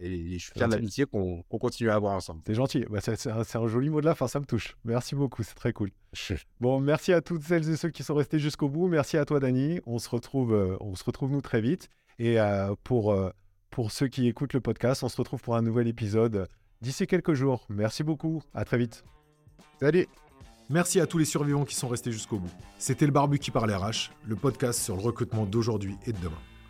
[0.00, 2.42] Et je suis fier de l'amitié qu'on continue à avoir ensemble.
[2.46, 2.84] C'est gentil.
[2.90, 4.76] Bah, c'est un, joli mot de la fin, ça me touche.
[4.84, 5.90] Merci beaucoup, c'est très cool.
[6.60, 8.88] bon, merci à toutes celles et ceux qui sont restés jusqu'au bout.
[8.88, 9.80] Merci à toi, Dani.
[9.86, 11.88] On se retrouve, euh, on se retrouve nous très vite.
[12.18, 13.30] Et euh, pour, euh,
[13.70, 16.48] pour ceux qui écoutent le podcast, on se retrouve pour un nouvel épisode
[16.80, 17.66] d'ici quelques jours.
[17.68, 18.42] Merci beaucoup.
[18.54, 19.04] À très vite.
[19.80, 20.06] Salut.
[20.68, 22.50] Merci à tous les survivants qui sont restés jusqu'au bout.
[22.78, 26.40] C'était le Barbu qui parle RH, le podcast sur le recrutement d'aujourd'hui et de demain.